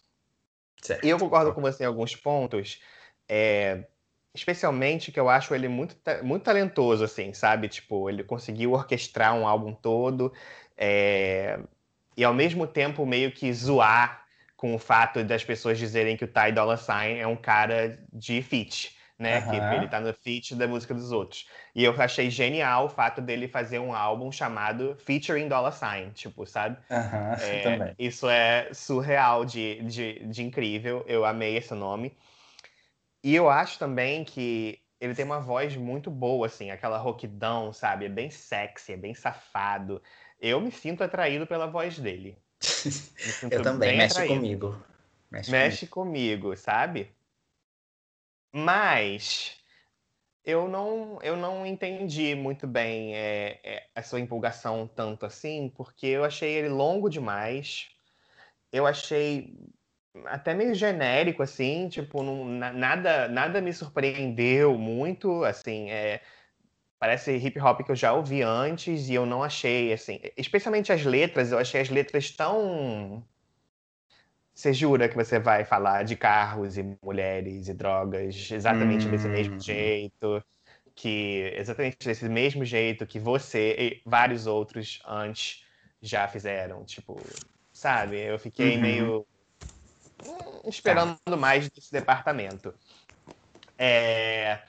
[0.81, 1.05] Certo.
[1.05, 2.81] E eu concordo com você em alguns pontos.
[3.27, 3.87] É,
[4.33, 7.67] especialmente que eu acho ele muito, muito talentoso, assim, sabe?
[7.67, 10.31] Tipo, ele conseguiu orquestrar um álbum todo
[10.77, 11.59] é...
[12.15, 16.27] e ao mesmo tempo meio que zoar com o fato das pessoas dizerem que o
[16.27, 19.39] Ty Dolla Sign é um cara de feat, né?
[19.39, 19.49] Uhum.
[19.49, 21.47] Que ele tá no feat da música dos outros.
[21.73, 26.45] E eu achei genial o fato dele fazer um álbum chamado Featuring Dollar Sign, tipo,
[26.45, 26.77] sabe?
[26.89, 27.95] Uhum, é, também.
[27.97, 31.03] Isso é surreal de, de, de incrível.
[31.07, 32.15] Eu amei esse nome.
[33.23, 38.05] E eu acho também que ele tem uma voz muito boa, assim, aquela roquidão, sabe?
[38.05, 40.01] É bem sexy, é bem safado.
[40.39, 42.37] Eu me sinto atraído pela voz dele.
[43.49, 44.35] eu também, mexe atraído.
[44.35, 44.85] comigo.
[45.29, 46.41] Mexe, mexe comigo.
[46.41, 47.11] comigo, sabe?
[48.51, 49.61] Mas
[50.43, 56.07] eu não, eu não entendi muito bem é, é, a sua empolgação tanto assim, porque
[56.07, 57.89] eu achei ele longo demais.
[58.71, 59.55] Eu achei
[60.25, 66.21] até meio genérico, assim, tipo, não, nada, nada me surpreendeu muito, assim, é,
[66.99, 71.03] parece hip hop que eu já ouvi antes e eu não achei, assim, especialmente as
[71.05, 73.23] letras, eu achei as letras tão
[74.53, 79.11] você jura que você vai falar de carros e mulheres e drogas exatamente hum.
[79.11, 79.59] desse mesmo hum.
[79.59, 80.43] jeito,
[80.93, 85.65] que exatamente desse mesmo jeito que você e vários outros antes
[86.01, 87.19] já fizeram, tipo,
[87.71, 88.19] sabe?
[88.19, 88.81] Eu fiquei uhum.
[88.81, 89.27] meio
[90.65, 91.37] esperando tá.
[91.37, 92.73] mais desse departamento.
[93.77, 94.59] É...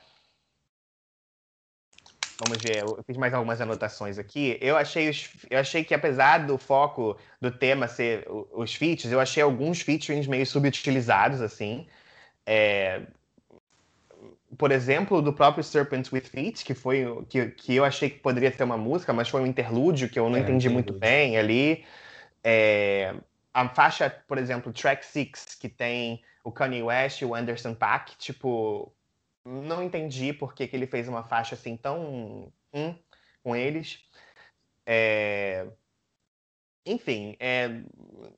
[2.45, 4.59] Vamos ver, eu fiz mais algumas anotações aqui.
[4.61, 9.21] Eu achei, os, eu achei que, apesar do foco do tema ser os feats, eu
[9.21, 11.87] achei alguns featurings meio subutilizados, assim.
[12.45, 13.03] É,
[14.59, 18.51] por exemplo, do próprio Serpent with Feet, que foi que, que eu achei que poderia
[18.51, 21.85] ter uma música, mas foi um interlúdio que eu não é, entendi muito bem ali.
[22.43, 23.15] É,
[23.55, 28.17] a faixa, por exemplo, Track 6, que tem o Kanye West e o Anderson Paak,
[28.17, 28.93] tipo,
[29.45, 32.99] não entendi por que, que ele fez uma faixa assim tão hum,
[33.43, 34.05] com eles.
[34.87, 35.69] É...
[36.85, 37.69] Enfim, é...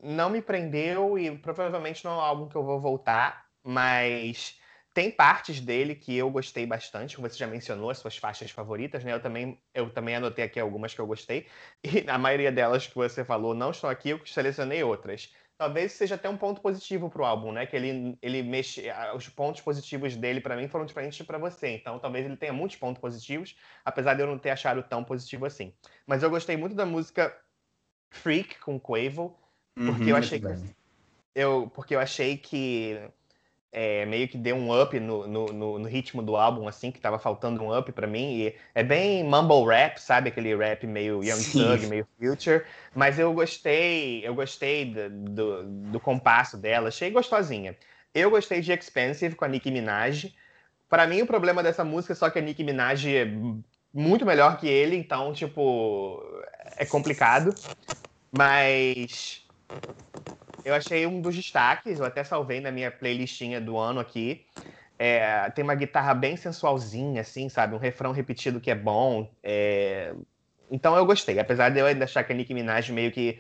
[0.03, 4.59] não me prendeu e provavelmente não é algo que eu vou voltar, mas
[4.95, 9.05] tem partes dele que eu gostei bastante, como você já mencionou, as suas faixas favoritas,
[9.05, 9.13] né?
[9.13, 11.47] Eu também, eu também anotei aqui algumas que eu gostei,
[11.83, 16.17] e a maioria delas que você falou não estão aqui, eu selecionei outras talvez seja
[16.17, 17.67] até um ponto positivo para o álbum, né?
[17.67, 18.85] Que ele, ele mexe.
[19.15, 21.69] Os pontos positivos dele, para mim, foram diferentes para você.
[21.69, 25.47] Então, talvez ele tenha muitos pontos positivos, apesar de eu não ter achado tão positivo
[25.47, 25.73] assim.
[26.07, 27.37] Mas eu gostei muito da música
[28.11, 29.39] Freak com Quavo,
[29.75, 30.47] porque uhum, eu achei que.
[31.35, 33.11] Eu, porque eu achei que
[33.75, 37.01] é, meio que deu um up no, no, no, no, ritmo do álbum, assim, que
[37.01, 38.37] tava faltando um up para mim.
[38.37, 40.29] E é bem mumble rap, sabe?
[40.29, 42.65] Aquele rap meio Young Thug, meio Future.
[42.95, 47.77] Mas eu gostei, eu gostei do, do, do, compasso dela, achei gostosinha.
[48.15, 50.33] Eu gostei de Expensive com a Nicki Minaj.
[50.89, 53.27] Para mim, o problema dessa música é só que a Nicki Minaj é
[53.93, 56.23] muito melhor que ele, então, tipo,
[56.77, 57.53] é complicado.
[58.31, 59.45] Mas
[60.65, 64.45] eu achei um dos destaques, eu até salvei na minha playlistinha do ano aqui.
[64.99, 67.75] É, tem uma guitarra bem sensualzinha, assim, sabe?
[67.75, 69.31] Um refrão repetido que é bom.
[69.43, 70.15] É...
[70.71, 73.39] Então eu gostei, apesar de eu ainda achar que a Nicki Minaj meio que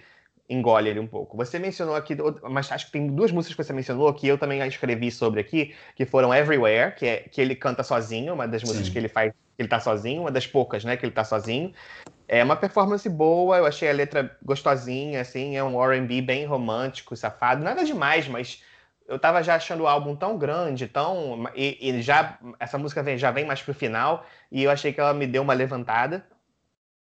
[0.49, 1.37] engole ele um pouco.
[1.37, 2.17] Você mencionou aqui,
[2.51, 5.75] mas acho que tem duas músicas que você mencionou que eu também escrevi sobre aqui,
[5.97, 8.93] que foram Everywhere, que, é, que ele canta sozinho, uma das músicas Sim.
[8.93, 11.73] que ele faz, que ele tá sozinho, uma das poucas, né, que ele tá sozinho.
[12.29, 17.17] É uma performance boa, eu achei a letra gostosinha, assim, é um R&B bem romântico,
[17.17, 18.63] safado, nada demais, mas
[19.07, 23.19] eu tava já achando o álbum tão grande, tão e, e, já essa música vem,
[23.19, 26.27] já vem mais pro final e eu achei que ela me deu uma levantada.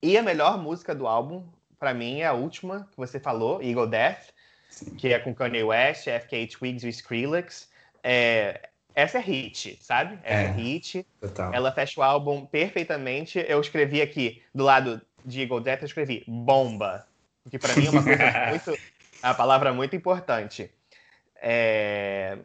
[0.02, 1.46] E a melhor música do álbum,
[1.84, 4.30] para mim, é a última que você falou, Eagle Death,
[4.70, 4.96] Sim.
[4.96, 7.70] que é com Kanye West, FK Twigs e Skrillex.
[8.02, 10.18] É, essa é hit, sabe?
[10.24, 11.06] Essa é, é hit.
[11.20, 11.54] Total.
[11.54, 13.46] Ela fecha o álbum perfeitamente.
[13.50, 17.06] Eu escrevi aqui, do lado de Eagle Death, eu escrevi bomba.
[17.50, 18.72] Que para mim é uma coisa muito.
[18.72, 18.78] É
[19.22, 20.72] a palavra muito importante.
[21.36, 22.38] É...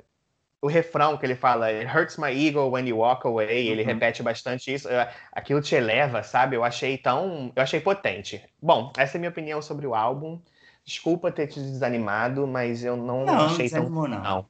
[0.61, 3.87] O refrão que ele fala, It hurts my ego when you walk away, ele uhum.
[3.87, 4.88] repete bastante isso.
[5.33, 6.57] Aquilo te eleva, sabe?
[6.57, 7.53] Eu achei tão.
[7.55, 8.42] Eu achei potente.
[8.61, 10.40] Bom, essa é a minha opinião sobre o álbum.
[10.85, 13.88] Desculpa ter te desanimado, mas eu não, não achei tão.
[13.88, 14.09] Não.
[14.09, 14.47] não.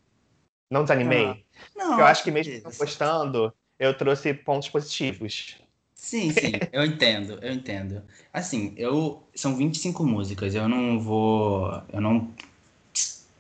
[0.71, 1.45] Não desanimei?
[1.77, 5.57] Não, não eu acho que mesmo não gostando, eu trouxe pontos positivos.
[5.95, 8.03] Sim, sim, eu entendo, eu entendo.
[8.33, 12.33] Assim, eu são 25 músicas, eu não vou, eu não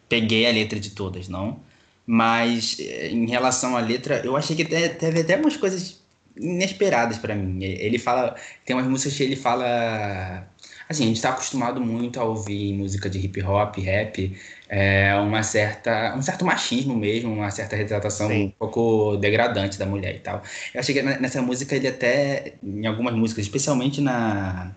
[0.08, 1.60] peguei a letra de todas, não.
[2.10, 6.00] Mas eh, em relação à letra, eu achei que teve até umas coisas
[6.34, 7.62] inesperadas para mim.
[7.62, 10.48] Ele fala, tem umas músicas que ele fala
[10.88, 14.34] assim, a gente está acostumado muito a ouvir música de hip hop, rap,
[14.70, 18.46] é, uma certa, um certo machismo mesmo, uma certa retratação Sim.
[18.46, 20.42] um pouco degradante da mulher e tal.
[20.72, 24.74] Eu achei que nessa música ele até, em algumas músicas, especialmente na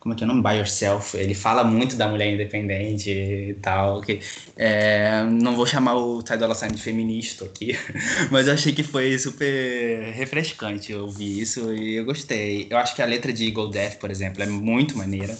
[0.00, 0.42] como é que é o nome?
[0.42, 1.14] By Yourself.
[1.16, 4.00] Ele fala muito da mulher independente e tal.
[4.00, 4.20] Que,
[4.56, 7.78] é, não vou chamar o Ty Dolla Sign de feminista aqui,
[8.32, 12.66] mas eu achei que foi super refrescante ouvir isso e eu gostei.
[12.70, 15.36] Eu acho que a letra de Eagle Death, por exemplo, é muito maneira.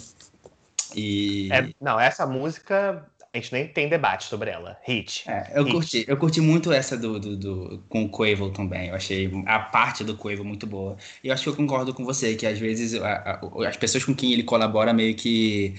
[0.95, 1.49] E...
[1.51, 4.77] É, não, essa música a gente nem tem debate sobre ela.
[4.83, 5.23] Hit.
[5.29, 5.73] É, eu, Hit.
[5.73, 8.89] Curti, eu curti muito essa do, do, do, com o Quavo também.
[8.89, 10.97] Eu achei a parte do Quavo muito boa.
[11.23, 14.03] E eu acho que eu concordo com você, que às vezes a, a, as pessoas
[14.03, 15.75] com quem ele colabora meio que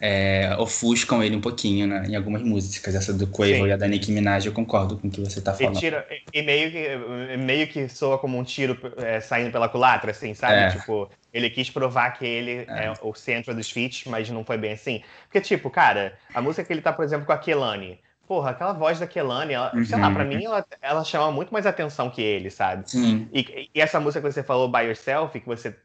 [0.00, 2.94] é, ofuscam ele um pouquinho né, em algumas músicas.
[2.94, 3.66] Essa do Quavo Sim.
[3.66, 5.76] e a da Nicki Minaj, eu concordo com o que você tá falando.
[5.76, 10.10] E, tira, e meio, que, meio que soa como um tiro é, saindo pela culatra,
[10.10, 10.54] assim, sabe?
[10.54, 10.70] É.
[10.70, 12.86] Tipo, ele quis provar que ele é.
[12.86, 12.94] é.
[13.02, 15.02] o centro dos feats, mas não foi bem assim.
[15.24, 18.72] Porque, tipo, cara, a música que ele tá, por exemplo, com a Kelani, porra, aquela
[18.72, 19.84] voz da Kelani, ela, uhum.
[19.84, 22.90] sei lá, pra mim ela, ela chama muito mais atenção que ele, sabe?
[22.90, 23.28] Sim.
[23.32, 25.76] E, e, essa música que você falou, By Yourself, que você,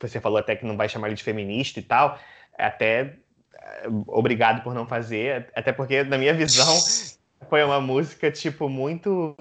[0.00, 2.18] você falou até que não vai chamar ele de feminista e tal,
[2.58, 3.16] é até
[4.06, 6.74] obrigado por não fazer, até porque, na minha visão,
[7.48, 9.36] foi uma música, tipo, muito.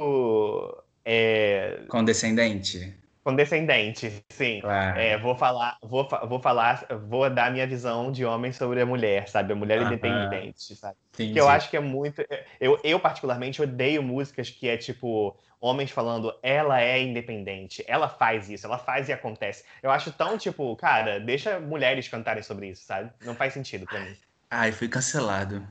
[1.05, 1.79] É...
[1.87, 2.93] Condescendente.
[3.23, 4.59] Condescendente, sim.
[4.59, 4.99] Claro.
[4.99, 9.29] É, vou falar, vou, vou falar, vou dar minha visão de homem sobre a mulher,
[9.29, 9.53] sabe?
[9.53, 10.97] A mulher independente, sabe?
[11.13, 11.33] Entendi.
[11.33, 12.21] Que eu acho que é muito.
[12.59, 18.49] Eu, eu, particularmente, odeio músicas que é tipo homens falando ela é independente, ela faz
[18.49, 19.63] isso, ela faz e acontece.
[19.81, 23.09] Eu acho tão tipo, cara, deixa mulheres cantarem sobre isso, sabe?
[23.23, 24.17] Não faz sentido pra mim.
[24.51, 25.65] Ai, fui cancelado.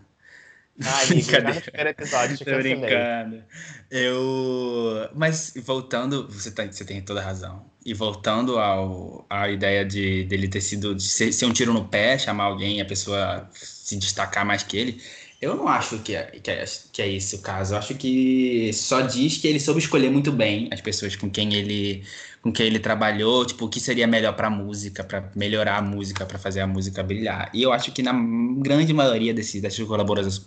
[0.83, 1.55] Ai, brincadeira.
[1.55, 3.45] no primeiro episódio te Tô brincando.
[3.91, 5.09] Eu.
[5.15, 7.71] Mas voltando, você, tá, você tem toda a razão.
[7.85, 10.95] E voltando ao, à ideia de dele ter sido.
[10.95, 14.63] De ser, ser um tiro no pé, chamar alguém e a pessoa se destacar mais
[14.63, 15.03] que ele.
[15.43, 17.75] Eu não acho que é, que, é, que é esse o caso.
[17.75, 21.53] Eu acho que só diz que ele soube escolher muito bem as pessoas com quem
[21.55, 22.05] ele
[22.43, 25.83] com quem ele trabalhou, tipo, o que seria melhor para a música, para melhorar a
[25.83, 27.51] música, para fazer a música brilhar.
[27.55, 28.13] E eu acho que na
[28.59, 29.87] grande maioria desses, dessas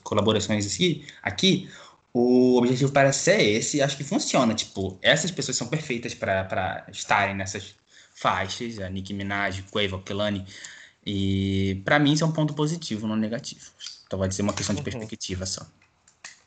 [0.04, 1.70] colaborações, aqui, aqui,
[2.14, 3.82] o objetivo parece ser esse.
[3.82, 4.54] Acho que funciona.
[4.54, 7.76] Tipo, essas pessoas são perfeitas para estarem nessas
[8.16, 10.46] faixas, a Nicki Minaj, Quavo, Kelani.
[11.06, 13.72] E para mim isso é um ponto positivo, não negativo.
[14.06, 14.84] Então vai ser uma questão de uhum.
[14.84, 15.66] perspectiva só.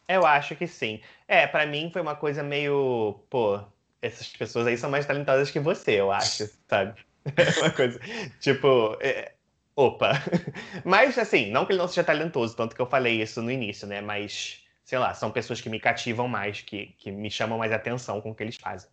[0.09, 1.01] Eu acho que sim.
[1.27, 3.61] É, para mim foi uma coisa meio, pô,
[4.01, 6.99] essas pessoas aí são mais talentosas que você, eu acho, sabe?
[7.37, 8.01] É uma coisa,
[8.41, 9.35] tipo, é,
[9.77, 10.13] opa.
[10.83, 13.87] Mas, assim, não que ele não seja talentoso, tanto que eu falei isso no início,
[13.87, 14.01] né?
[14.01, 18.21] Mas, sei lá, são pessoas que me cativam mais, que, que me chamam mais atenção
[18.23, 18.89] com o que eles fazem.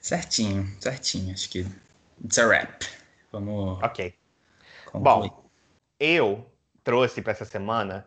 [0.00, 1.32] Certinho, certinho.
[1.32, 1.66] Acho que
[2.24, 2.86] it's a rap.
[3.30, 3.82] Vamos.
[3.82, 4.14] Ok.
[4.86, 5.30] Concluir.
[5.30, 5.50] Bom,
[6.00, 6.46] eu
[6.88, 8.06] trouxe para essa semana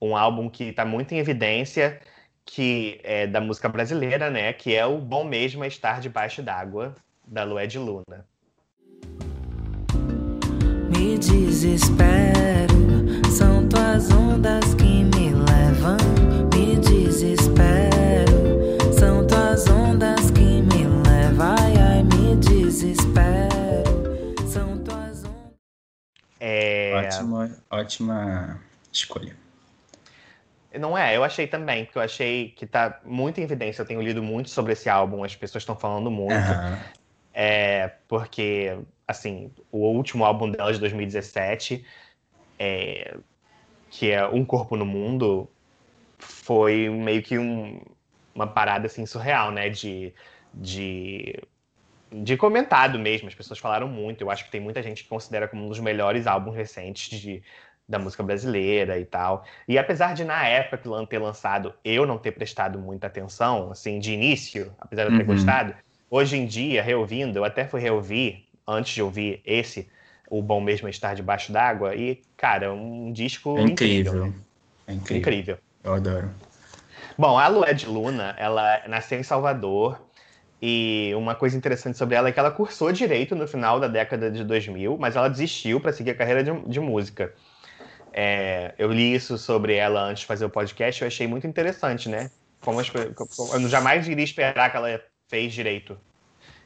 [0.00, 2.00] um álbum que está muito em evidência
[2.46, 4.54] que é da música brasileira, né?
[4.54, 6.94] Que é o Bom Mesmo é Estar Debaixo d'Água,
[7.26, 8.26] da Lué de Luna.
[10.96, 12.74] Me desespero,
[13.30, 15.98] são tuas ondas que me levam.
[16.54, 17.91] Me desespero,
[27.06, 28.60] Ótima, ótima
[28.92, 29.36] escolha.
[30.78, 33.82] Não é, eu achei também, porque eu achei que tá muito em evidência.
[33.82, 36.32] Eu tenho lido muito sobre esse álbum, as pessoas estão falando muito.
[36.32, 36.78] Uhum.
[37.34, 41.84] É, porque, assim, o último álbum dela de 2017,
[42.58, 43.16] é,
[43.90, 45.48] que é Um Corpo no Mundo,
[46.18, 47.80] foi meio que um,
[48.34, 49.68] uma parada assim, surreal, né?
[49.68, 50.14] De,
[50.54, 51.38] de,
[52.12, 53.28] de comentado mesmo.
[53.28, 54.22] As pessoas falaram muito.
[54.22, 57.42] Eu acho que tem muita gente que considera como um dos melhores álbuns recentes de
[57.88, 59.44] da música brasileira e tal.
[59.68, 63.98] E apesar de, na época que ter lançado, eu não ter prestado muita atenção, assim,
[63.98, 65.34] de início, apesar de eu ter uhum.
[65.34, 65.74] gostado,
[66.08, 69.88] hoje em dia, reouvindo, eu até fui reouvir, antes de ouvir esse,
[70.30, 74.12] O Bom Mesmo é Estar Debaixo d'Água, e, cara, é um disco é incrível.
[74.12, 74.34] incrível.
[74.86, 75.18] É incrível.
[75.18, 75.58] incrível.
[75.84, 76.30] Eu adoro.
[77.18, 80.00] Bom, a Lué de Luna, ela nasceu em Salvador,
[80.64, 84.30] e uma coisa interessante sobre ela é que ela cursou direito no final da década
[84.30, 87.34] de 2000, mas ela desistiu para seguir a carreira de, de música.
[88.12, 92.08] É, eu li isso sobre ela antes de fazer o podcast, eu achei muito interessante,
[92.08, 92.30] né?
[92.60, 95.98] Como as, eu jamais iria esperar que ela fez direito.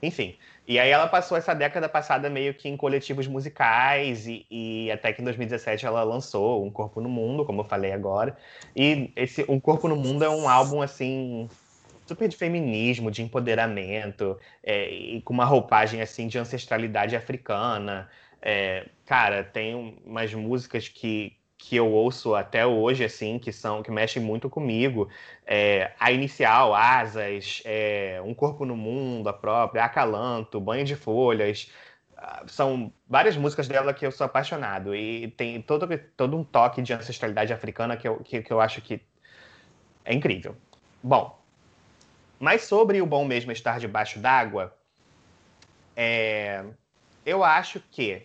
[0.03, 0.37] Enfim.
[0.69, 5.11] E aí ela passou essa década passada meio que em coletivos musicais e, e, até
[5.11, 8.37] que em 2017 ela lançou Um Corpo no Mundo, como eu falei agora.
[8.75, 11.49] E esse Um Corpo no Mundo é um álbum assim
[12.07, 18.09] super de feminismo, de empoderamento é, e com uma roupagem assim de ancestralidade africana.
[18.41, 23.91] É, cara, tem umas músicas que, que eu ouço até hoje, assim, que são que
[23.91, 25.09] mexem muito comigo.
[25.45, 31.71] É, a inicial, Asas, é, Um Corpo no Mundo, a própria, Acalanto, Banho de Folhas.
[32.47, 35.87] são várias músicas dela que eu sou apaixonado e tem todo,
[36.17, 39.03] todo um toque de ancestralidade africana que eu, que, que eu acho que
[40.05, 40.57] é incrível.
[41.03, 41.37] Bom,
[42.39, 44.77] mas sobre o bom mesmo estar debaixo d'água,
[45.97, 46.65] é,
[47.25, 48.23] eu acho que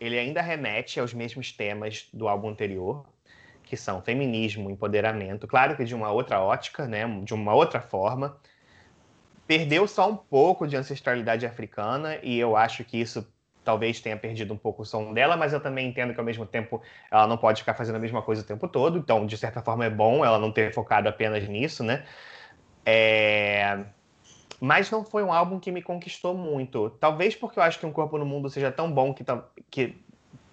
[0.00, 3.04] ele ainda remete aos mesmos temas do álbum anterior,
[3.62, 8.36] que são feminismo, empoderamento, claro que de uma outra ótica, né, de uma outra forma.
[9.46, 13.26] Perdeu só um pouco de ancestralidade africana e eu acho que isso
[13.64, 16.46] talvez tenha perdido um pouco o som dela, mas eu também entendo que ao mesmo
[16.46, 19.60] tempo ela não pode ficar fazendo a mesma coisa o tempo todo, então de certa
[19.60, 22.04] forma é bom ela não ter focado apenas nisso, né?
[22.84, 23.84] É...
[24.60, 26.90] Mas não foi um álbum que me conquistou muito.
[27.00, 29.24] Talvez porque eu acho que Um Corpo no Mundo seja tão bom que,
[29.70, 29.96] que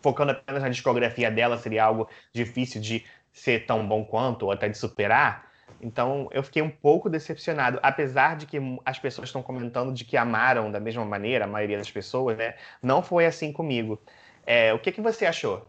[0.01, 4.69] focando apenas na discografia dela seria algo difícil de ser tão bom quanto, ou até
[4.69, 5.47] de superar.
[5.81, 10.17] Então eu fiquei um pouco decepcionado, apesar de que as pessoas estão comentando de que
[10.17, 12.55] amaram da mesma maneira, a maioria das pessoas, né?
[12.81, 14.01] Não foi assim comigo.
[14.45, 15.67] É, o que, que você achou?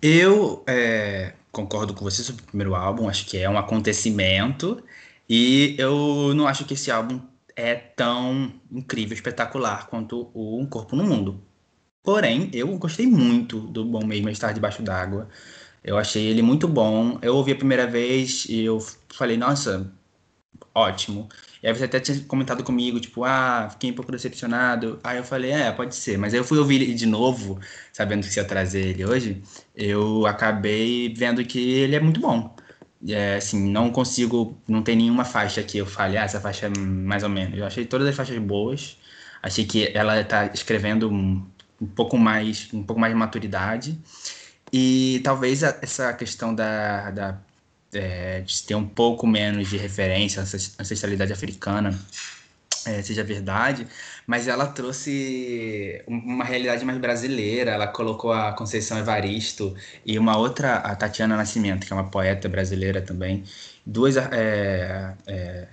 [0.00, 4.82] Eu é, concordo com você sobre o primeiro álbum, acho que é um acontecimento,
[5.28, 7.20] e eu não acho que esse álbum
[7.56, 11.42] é tão incrível, espetacular quanto o Um Corpo no Mundo.
[12.02, 15.28] Porém, eu gostei muito do Bom Mesmo Estar Debaixo d'Água.
[15.84, 17.18] Eu achei ele muito bom.
[17.22, 18.80] Eu ouvi a primeira vez e eu
[19.14, 19.92] falei, nossa,
[20.74, 21.28] ótimo.
[21.62, 25.00] E aí você até tinha comentado comigo, tipo, ah, fiquei um pouco decepcionado.
[25.04, 26.18] Aí eu falei, é, pode ser.
[26.18, 27.60] Mas aí eu fui ouvir ele de novo,
[27.92, 29.42] sabendo que você ia trazer ele hoje.
[29.74, 32.55] Eu acabei vendo que ele é muito bom.
[33.08, 36.78] É, assim, não consigo, não tem nenhuma faixa que eu fale, ah, essa faixa é
[36.78, 37.58] mais ou menos.
[37.58, 38.98] Eu achei todas as faixas boas.
[39.42, 41.46] Achei que ela está escrevendo um,
[41.80, 43.98] um pouco mais, um pouco mais de maturidade.
[44.72, 47.38] E talvez a, essa questão da, da
[47.92, 51.98] é, de ter um pouco menos de referência à ancestralidade africana
[52.86, 53.86] é, seja verdade,
[54.26, 57.72] mas ela trouxe uma realidade mais brasileira.
[57.72, 59.74] Ela colocou a Conceição Evaristo
[60.04, 63.44] e uma outra, a Tatiana Nascimento, que é uma poeta brasileira também,
[63.84, 65.68] duas é, é,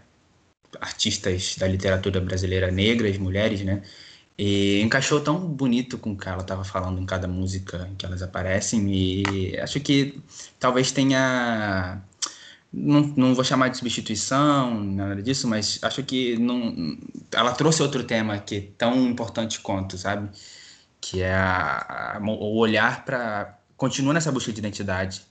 [0.82, 3.82] artistas da literatura brasileira negras, mulheres, né?
[4.38, 8.06] E encaixou tão bonito com o que ela estava falando em cada música em que
[8.06, 8.92] elas aparecem.
[8.92, 10.22] E acho que
[10.60, 12.02] talvez tenha.
[12.74, 16.98] Não, não vou chamar de substituição, nada disso, mas acho que não,
[17.32, 20.30] ela trouxe outro tema que é tão importante quanto, sabe?
[21.00, 23.60] Que é a, a, o olhar para.
[23.78, 25.22] Continua nessa busca de identidade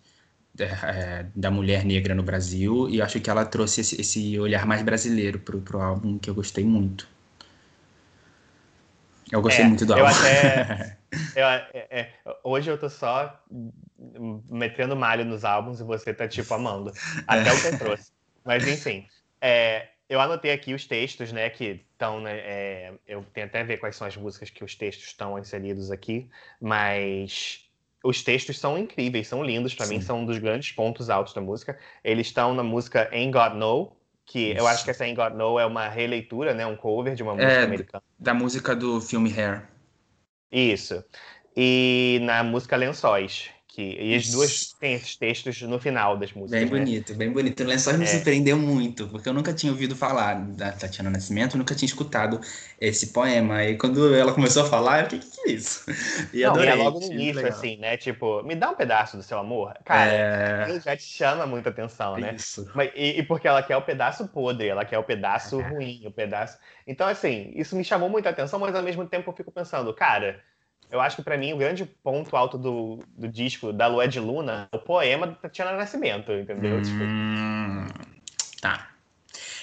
[0.58, 4.64] é, é, da mulher negra no Brasil, e acho que ela trouxe esse, esse olhar
[4.66, 7.08] mais brasileiro para o álbum, que eu gostei muito.
[9.32, 10.04] Eu gostei é, muito do álbum.
[10.04, 10.98] Eu até,
[11.34, 12.12] eu, é, é,
[12.44, 13.42] hoje eu tô só
[14.48, 16.92] metendo malho nos álbuns e você tá, tipo, amando.
[17.26, 18.12] Até o que trouxe.
[18.44, 19.06] Mas, enfim.
[19.40, 23.64] É, eu anotei aqui os textos, né, que estão, né, é, eu tenho até a
[23.64, 26.28] ver quais são as músicas que os textos estão inseridos aqui,
[26.60, 27.66] mas
[28.04, 31.40] os textos são incríveis, são lindos, para mim são um dos grandes pontos altos da
[31.40, 31.78] música.
[32.04, 33.96] Eles estão na música Ain't God No,
[34.26, 34.58] que Isso.
[34.58, 37.32] eu acho que essa Ain't God No é uma releitura, né, um cover de uma
[37.32, 38.04] música é, americana.
[38.18, 39.68] Da música do filme Hair.
[40.50, 41.02] Isso.
[41.56, 46.60] E na música Lençóis, que, e as duas têm esses textos no final das músicas.
[46.60, 46.78] Bem né?
[46.78, 47.62] bonito, bem bonito.
[47.62, 48.06] O Lençóis me é.
[48.06, 52.38] surpreendeu muito, porque eu nunca tinha ouvido falar da Tatiana Nascimento, nunca tinha escutado
[52.78, 53.64] esse poema.
[53.64, 55.86] E quando ela começou a falar, eu fiquei, o que, que é isso?
[56.34, 56.68] E Não, adorei.
[56.68, 57.96] E é logo no início, assim, né?
[57.96, 59.74] Tipo, me dá um pedaço do seu amor.
[59.86, 60.80] Cara, é...
[60.80, 62.34] já te chama muita atenção, né?
[62.36, 62.70] Isso.
[62.74, 65.68] Mas, e, e, porque ela quer o pedaço podre, ela quer o pedaço é.
[65.68, 66.58] ruim, o pedaço.
[66.86, 70.42] Então, assim, isso me chamou muita atenção, mas ao mesmo tempo eu fico pensando, cara
[70.90, 74.20] eu acho que para mim o grande ponto alto do, do disco da Lua de
[74.20, 76.82] Luna é o poema do Tatiana Nascimento, entendeu?
[76.82, 77.86] Tipo, hum,
[78.60, 78.88] tá.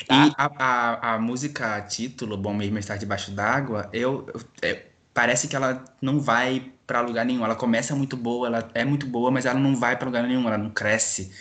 [0.08, 0.28] tá.
[0.28, 5.48] E a, a, a, música título, Bom Mesmo Estar Debaixo d'Água, eu, eu é, parece
[5.48, 7.46] que ela não vai para lugar nenhum.
[7.46, 10.48] Ela começa muito boa, ela é muito boa, mas ela não vai para lugar nenhum,
[10.48, 11.32] ela não cresce.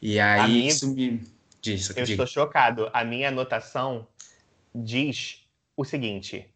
[0.00, 1.22] E aí isso me
[1.60, 1.94] diz.
[1.94, 2.88] Eu estou chocado.
[2.92, 4.06] A minha anotação
[4.74, 5.40] diz
[5.76, 6.48] o seguinte: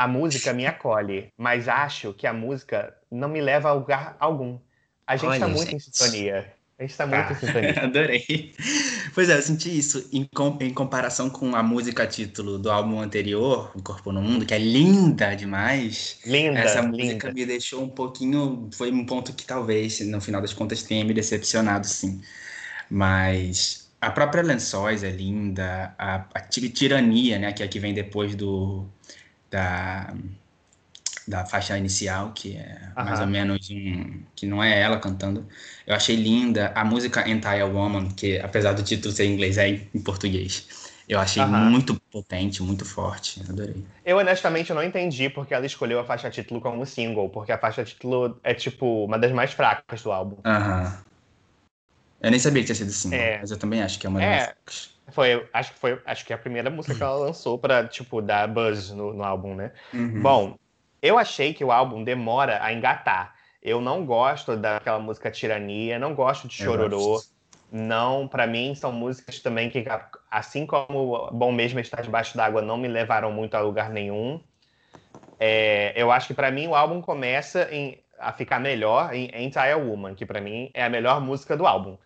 [0.00, 4.58] a música me acolhe, mas acho que a música não me leva a lugar algum.
[5.06, 5.76] A gente está muito gente.
[5.76, 6.54] em sintonia.
[6.78, 7.74] A gente está muito ah, em sintonia.
[7.84, 8.54] Adorei.
[9.14, 12.98] Pois é, eu senti isso em, com, em, comparação com a música título do álbum
[12.98, 16.18] anterior, O Corpo no Mundo, que é linda demais.
[16.24, 16.60] Linda.
[16.60, 17.32] Essa música linda.
[17.34, 18.70] me deixou um pouquinho.
[18.72, 22.22] Foi um ponto que talvez, no final das contas, tenha me decepcionado, sim.
[22.88, 27.92] Mas a própria Lençóis é linda, a, a Tirania, né, que é a que vem
[27.92, 28.88] depois do
[29.50, 30.14] da,
[31.26, 34.22] da faixa inicial, que é mais ou menos um.
[34.34, 35.46] que não é ela cantando.
[35.86, 39.68] Eu achei linda a música Entire Woman, que apesar do título ser em inglês, é
[39.68, 40.90] em português.
[41.10, 43.42] Eu achei muito potente, muito forte.
[43.48, 43.84] Adorei.
[44.04, 47.82] Eu honestamente não entendi porque ela escolheu a faixa título como single, porque a faixa
[47.82, 50.36] título é tipo uma das mais fracas do álbum.
[50.44, 51.02] Aham.
[52.20, 53.38] Eu nem sabia que tinha sido single, é.
[53.40, 54.30] mas eu também acho que é uma das é.
[54.30, 54.99] mais fracas.
[55.10, 58.20] Foi, acho que foi, acho que é a primeira música que ela lançou para tipo
[58.20, 59.72] dar buzz no, no álbum, né?
[59.92, 60.20] Uhum.
[60.20, 60.56] Bom,
[61.02, 63.34] eu achei que o álbum demora a engatar.
[63.62, 67.20] Eu não gosto daquela música Tirania, não gosto de Chororô.
[67.70, 69.84] Não, para mim são músicas também que,
[70.30, 74.40] assim como Bom Mesmo Estar Debaixo d'Água, não me levaram muito a lugar nenhum.
[75.38, 79.74] É, eu acho que para mim o álbum começa em, a ficar melhor em Entire
[79.74, 81.96] Woman, que para mim é a melhor música do álbum.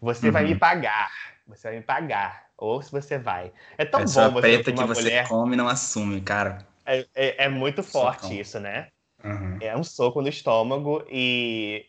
[0.00, 0.32] Você uhum.
[0.32, 0.58] vai me uhum.
[0.58, 1.10] pagar,
[1.46, 3.52] você vai me pagar, ou se você vai.
[3.76, 5.28] É tão Essa bom você preta que você mulher...
[5.28, 6.66] come e não assume, cara.
[6.84, 8.36] É, é, é muito forte Socão.
[8.36, 8.88] isso, né?
[9.24, 9.58] Uhum.
[9.60, 11.84] É um soco no estômago e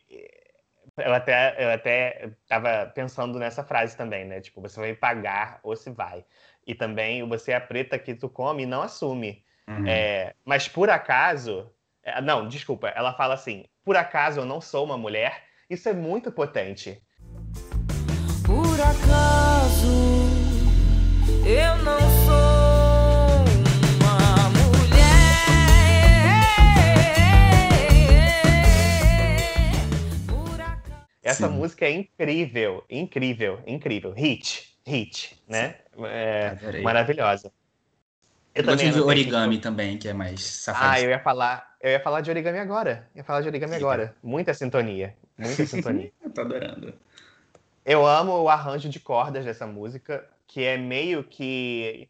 [0.97, 4.41] eu até, eu até tava pensando nessa frase também, né?
[4.41, 6.25] Tipo, você vai pagar ou se vai.
[6.65, 9.43] E também você é a preta que tu come e não assume.
[9.67, 9.87] Uhum.
[9.87, 11.69] É, mas por acaso.
[12.03, 15.43] É, não, desculpa, ela fala assim: por acaso eu não sou uma mulher.
[15.69, 17.01] Isso é muito potente.
[18.45, 19.56] Por acaso
[21.47, 22.57] eu não sou.
[31.23, 31.55] Essa Sim.
[31.55, 34.13] música é incrível, incrível, incrível.
[34.13, 35.75] Hit, hit, né?
[36.05, 37.51] É, maravilhosa.
[38.55, 40.93] Eu, eu também de origami também, que é mais safado.
[40.93, 43.09] Ah, eu ia falar, eu ia falar de origami agora.
[43.13, 44.15] Eu ia falar de origami agora.
[44.23, 46.11] Muita sintonia, muita sintonia.
[46.23, 46.93] eu tô adorando.
[47.85, 52.09] Eu amo o arranjo de cordas dessa música, que é meio que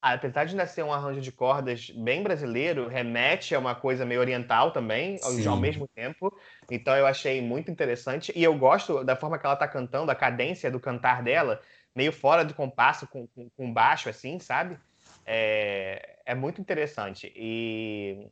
[0.00, 4.20] apesar de ainda ser um arranjo de cordas bem brasileiro, remete a uma coisa meio
[4.20, 5.46] oriental também, Sim.
[5.46, 6.34] ao mesmo tempo.
[6.70, 8.32] Então eu achei muito interessante.
[8.34, 11.60] E eu gosto da forma que ela tá cantando, a cadência do cantar dela,
[11.94, 14.78] meio fora do compasso, com, com, com baixo, assim, sabe?
[15.26, 17.30] É, é muito interessante.
[17.36, 18.26] E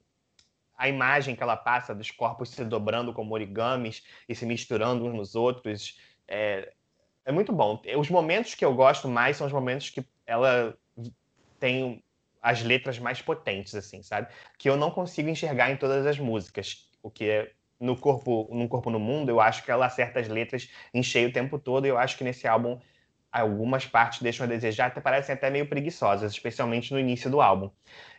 [0.76, 5.14] a imagem que ela passa dos corpos se dobrando como origamis e se misturando uns
[5.14, 6.72] nos outros é,
[7.28, 7.78] é muito bom.
[7.98, 10.74] Os momentos que eu gosto mais são os momentos que ela
[11.60, 12.02] tem
[12.40, 14.28] as letras mais potentes, assim, sabe?
[14.58, 16.88] Que eu não consigo enxergar em todas as músicas.
[17.02, 20.26] O que é no corpo, no corpo no mundo, eu acho que ela acerta as
[20.26, 21.84] letras em cheio o tempo todo.
[21.84, 22.80] E eu acho que nesse álbum
[23.30, 27.70] algumas partes deixam a desejar, até parecem até meio preguiçosas, especialmente no início do álbum.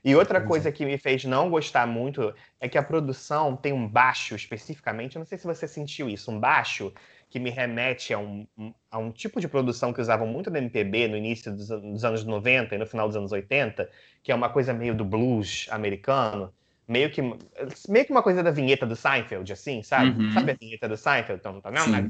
[0.05, 3.87] E outra coisa que me fez não gostar muito é que a produção tem um
[3.87, 5.15] baixo especificamente.
[5.15, 6.93] Eu não sei se você sentiu isso, um baixo
[7.29, 8.47] que me remete a um,
[8.89, 12.23] a um tipo de produção que usavam muito no MPB no início dos, dos, anos
[12.25, 13.87] 90 e no final dos anos 80,
[14.23, 16.51] que é uma coisa meio do blues americano,
[16.87, 20.09] meio que, meio que uma coisa da vinheta do Seinfeld, assim, sabe?
[20.19, 20.31] Uhum.
[20.33, 21.39] Sabe a vinheta do Seinfeld?
[21.39, 22.09] Então, não, não,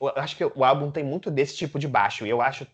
[0.00, 2.66] eu acho que o álbum tem muito desse tipo de baixo, e eu acho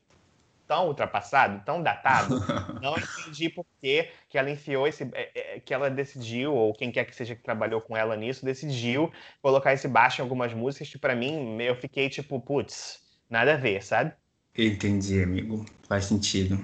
[0.66, 2.34] tão ultrapassado, tão datado,
[2.82, 5.04] não entendi por que, que ela enfiou esse.
[5.12, 8.44] É, é, que ela decidiu, ou quem quer que seja que trabalhou com ela nisso,
[8.44, 9.10] decidiu
[9.40, 13.56] colocar esse baixo em algumas músicas que, para mim, eu fiquei tipo, putz, nada a
[13.56, 14.12] ver, sabe?
[14.56, 15.66] Entendi, amigo.
[15.88, 16.58] Faz sentido.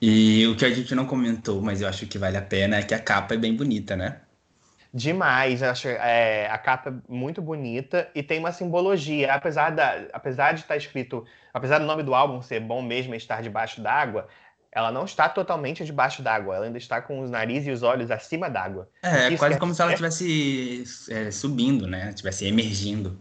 [0.00, 2.82] E o que a gente não comentou, mas eu acho que vale a pena, é
[2.82, 4.20] que a capa é bem bonita, né?
[4.94, 9.32] Demais, eu acho é, a capa é muito bonita e tem uma simbologia.
[9.32, 11.24] Apesar, da, apesar de estar escrito,
[11.54, 14.28] apesar do nome do álbum ser bom mesmo estar debaixo d'água,
[14.70, 18.10] ela não está totalmente debaixo d'água, ela ainda está com os narizes e os olhos
[18.10, 18.86] acima d'água.
[19.02, 22.10] É, quase como se ela estivesse é, subindo, né?
[22.10, 23.18] Estivesse emergindo.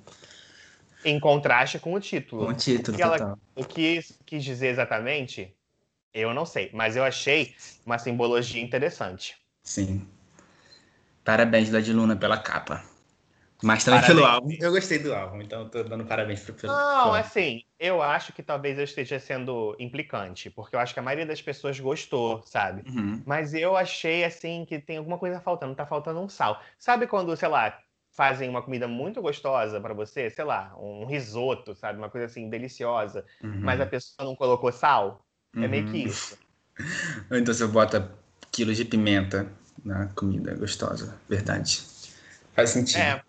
[1.06, 2.46] Em contraste com o título.
[2.46, 5.56] Com o título, o que, ela, o que quis dizer exatamente,
[6.14, 7.56] eu não sei, mas eu achei
[7.86, 9.38] uma simbologia interessante.
[9.64, 10.06] Sim.
[11.24, 12.84] Parabéns, Led Luna, pela capa.
[13.64, 14.20] Mas também parabéns.
[14.20, 14.58] pelo álbum.
[14.60, 18.42] Eu gostei do álbum, então tô dando parabéns pro pelo Não, assim, eu acho que
[18.42, 22.90] talvez eu esteja sendo implicante, porque eu acho que a maioria das pessoas gostou, sabe?
[22.90, 23.22] Uhum.
[23.26, 26.60] Mas eu achei, assim, que tem alguma coisa faltando, tá faltando um sal.
[26.80, 27.78] Sabe quando, sei lá,
[28.12, 32.00] fazem uma comida muito gostosa para você, sei lá, um risoto, sabe?
[32.00, 33.62] Uma coisa assim, deliciosa, uhum.
[33.62, 35.24] mas a pessoa não colocou sal?
[35.56, 36.08] É meio que uhum.
[36.08, 36.38] isso.
[37.30, 38.12] Ou então você bota
[38.52, 39.52] quilos de pimenta
[39.84, 41.82] na comida gostosa, verdade.
[42.54, 43.02] Faz sentido.
[43.02, 43.22] É,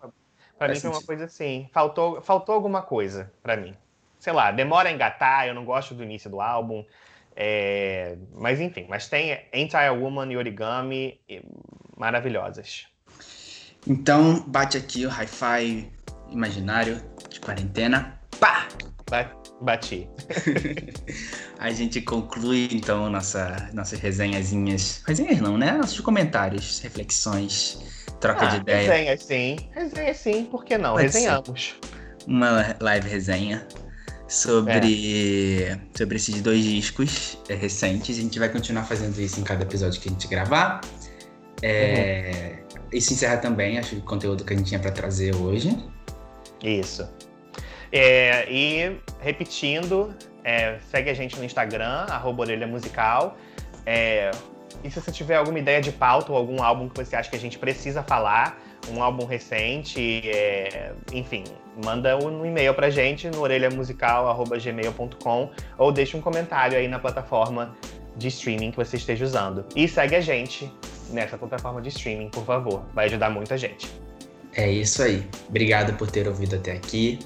[0.57, 1.69] pra mim foi uma coisa assim.
[1.73, 3.75] Faltou, faltou alguma coisa para mim.
[4.19, 6.85] Sei lá, demora a engatar, eu não gosto do início do álbum.
[7.35, 11.19] É, mas enfim, mas tem Entire Woman e Origami
[11.97, 12.87] maravilhosas.
[13.85, 15.91] Então, bate aqui o hi-fi
[16.29, 18.19] imaginário de quarentena.
[18.39, 18.67] Pá!
[19.61, 20.09] Bati.
[21.59, 25.01] a gente conclui então nossa, nossas resenhazinhas.
[25.05, 25.71] Resenhas não, né?
[25.73, 27.79] Nossos comentários, reflexões,
[28.19, 28.91] troca ah, de ideia.
[28.91, 29.69] Resenha sim.
[29.71, 30.93] Resenha sim, por que não?
[30.93, 31.75] Pode Resenhamos.
[32.27, 33.67] Uma live resenha.
[34.27, 35.79] sobre, é.
[35.95, 38.17] sobre esses dois discos recentes.
[38.17, 40.81] A gente vai continuar fazendo isso em cada episódio que a gente gravar.
[41.61, 42.79] É, uhum.
[42.91, 45.77] Isso encerra também, acho, o conteúdo que a gente tinha para trazer hoje.
[46.63, 47.07] Isso.
[47.95, 53.37] É, e repetindo, é, segue a gente no Instagram, arroba orelha musical.
[53.85, 54.31] É,
[54.83, 57.35] e se você tiver alguma ideia de pauta ou algum álbum que você acha que
[57.35, 58.59] a gente precisa falar,
[58.91, 61.43] um álbum recente, é, enfim,
[61.85, 67.77] manda um e-mail pra gente no orelhamusical.gmail.com ou deixa um comentário aí na plataforma
[68.17, 69.63] de streaming que você esteja usando.
[69.75, 70.73] E segue a gente
[71.11, 72.83] nessa plataforma de streaming, por favor.
[72.91, 73.87] Vai ajudar muita gente.
[74.55, 75.23] É isso aí.
[75.47, 77.19] Obrigado por ter ouvido até aqui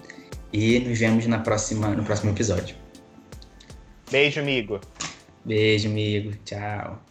[0.51, 2.75] e nos vemos na próxima, no próximo episódio.
[4.11, 4.79] Beijo, amigo.
[5.45, 6.33] Beijo, amigo.
[6.45, 7.06] Tchau.